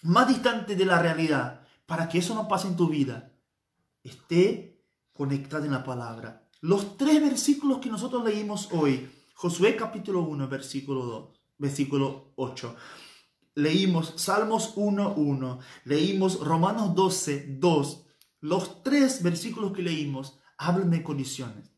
[0.04, 1.68] más distante de la realidad.
[1.86, 3.34] Para que eso no pase en tu vida,
[4.02, 6.48] esté conectada en la palabra.
[6.62, 12.74] Los tres versículos que nosotros leímos hoy, Josué capítulo 1, versículo 2, versículo 8
[13.60, 18.06] leímos Salmos 1.1, leímos Romanos 12.2.
[18.42, 21.72] Los tres versículos que leímos hablan de condiciones,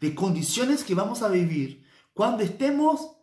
[0.00, 3.16] de condiciones que vamos a vivir cuando estemos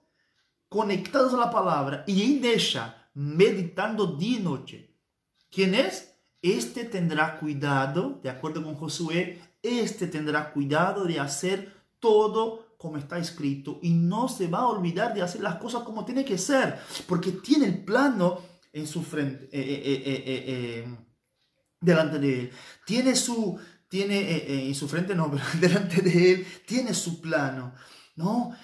[0.69, 4.93] conectados a la palabra y en ella meditando día y noche.
[5.49, 6.13] ¿Quién es?
[6.41, 13.17] Este tendrá cuidado, de acuerdo con Josué, este tendrá cuidado de hacer todo como está
[13.17, 16.79] escrito y no se va a olvidar de hacer las cosas como tiene que ser,
[17.07, 18.39] porque tiene el plano
[18.71, 20.13] en su frente, eh, eh,
[20.45, 20.97] eh,
[21.81, 22.51] delante de él.
[22.85, 27.73] Tiene su, tiene en su frente, no, pero delante de él, tiene su plano,
[28.15, 28.55] ¿no?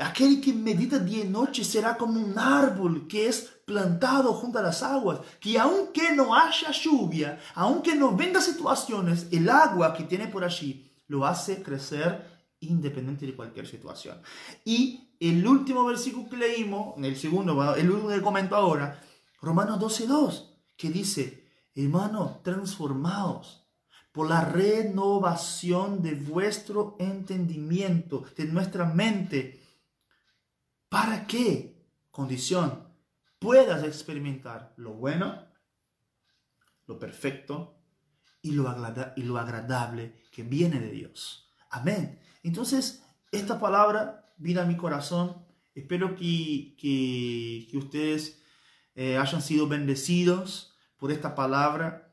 [0.00, 4.62] aquel que medita día y noche será como un árbol que es plantado junto a
[4.62, 10.28] las aguas, que aunque no haya lluvia, aunque no venga situaciones, el agua que tiene
[10.28, 14.20] por allí lo hace crecer independiente de cualquier situación.
[14.64, 19.02] Y el último versículo que leímos, el segundo, el último que comento ahora,
[19.40, 23.66] Romanos 12.2, que dice, hermano, transformados
[24.12, 29.62] por la renovación de vuestro entendimiento, de nuestra mente,
[30.88, 32.88] para que, condición,
[33.38, 35.46] puedas experimentar lo bueno,
[36.86, 37.78] lo perfecto
[38.40, 38.74] y lo,
[39.16, 41.52] y lo agradable que viene de Dios.
[41.70, 42.18] Amén.
[42.46, 43.02] Entonces,
[43.32, 45.34] esta palabra vino a mi corazón.
[45.74, 48.40] Espero que, que, ustedes
[48.94, 52.12] eh, hayan sido bendecidos por esta palabra,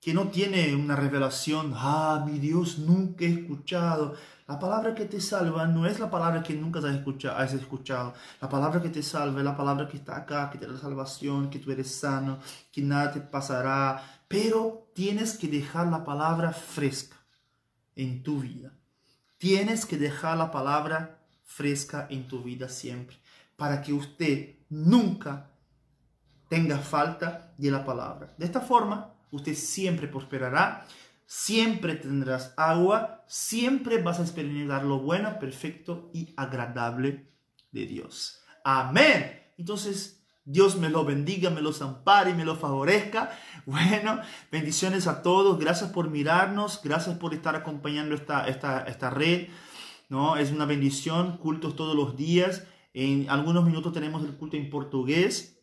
[0.00, 4.16] que no tiene una revelación, ah, mi Dios, nunca he escuchado.
[4.46, 8.12] La palabra que te salva no es la palabra que nunca has escuchado.
[8.42, 11.48] La palabra que te salva es la palabra que está acá, que te da salvación,
[11.48, 12.38] que tú eres sano,
[12.70, 14.22] que nada te pasará.
[14.28, 17.16] Pero tienes que dejar la palabra fresca
[17.96, 18.77] en tu vida.
[19.38, 23.16] Tienes que dejar la palabra fresca en tu vida siempre,
[23.56, 25.50] para que usted nunca
[26.48, 28.34] tenga falta de la palabra.
[28.36, 30.86] De esta forma, usted siempre prosperará,
[31.26, 37.30] siempre tendrás agua, siempre vas a experimentar lo bueno, perfecto y agradable
[37.70, 38.42] de Dios.
[38.64, 39.42] Amén.
[39.56, 40.17] Entonces,
[40.50, 43.30] Dios me lo bendiga, me los ampare y me lo favorezca.
[43.66, 44.18] Bueno,
[44.50, 45.58] bendiciones a todos.
[45.58, 46.80] Gracias por mirarnos.
[46.82, 49.48] Gracias por estar acompañando esta, esta, esta red.
[50.08, 50.38] ¿no?
[50.38, 51.36] Es una bendición.
[51.36, 52.64] Cultos todos los días.
[52.94, 55.60] En algunos minutos tenemos el culto en portugués.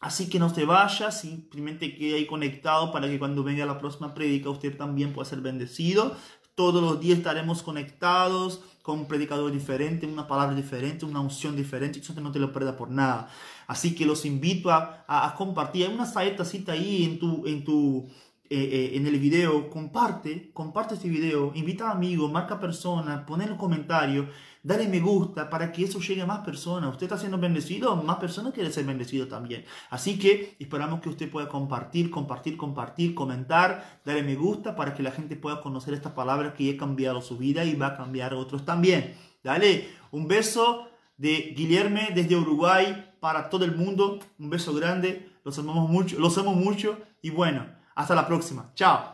[0.00, 4.14] Así que no se vaya, simplemente quede ahí conectado para que cuando venga la próxima
[4.14, 6.16] prédica usted también pueda ser bendecido.
[6.54, 11.98] Todos los días estaremos conectados con un predicador diferente, una palabra diferente, una unción diferente.
[11.98, 13.28] Eso no te lo pierda por nada.
[13.66, 15.86] Así que los invito a, compartir.
[15.86, 18.06] Hay una saetacita ahí en tu, en tu,
[18.50, 19.68] eh, eh, en el video.
[19.68, 21.50] Comparte, comparte este video.
[21.56, 24.28] Invita a amigos, marca personas, pon en el comentario,
[24.64, 26.90] dale me gusta para que eso llegue a más personas.
[26.90, 29.64] Usted está siendo bendecido, más personas quieren ser bendecidos también.
[29.90, 35.02] Así que esperamos que usted pueda compartir, compartir, compartir, comentar, darle me gusta para que
[35.02, 38.32] la gente pueda conocer esta palabra que ha cambiado su vida y va a cambiar
[38.32, 39.14] a otros también.
[39.44, 44.18] Dale un beso de Guillermo desde Uruguay para todo el mundo.
[44.38, 48.72] Un beso grande, los amamos mucho, los mucho y bueno, hasta la próxima.
[48.74, 49.13] Chao.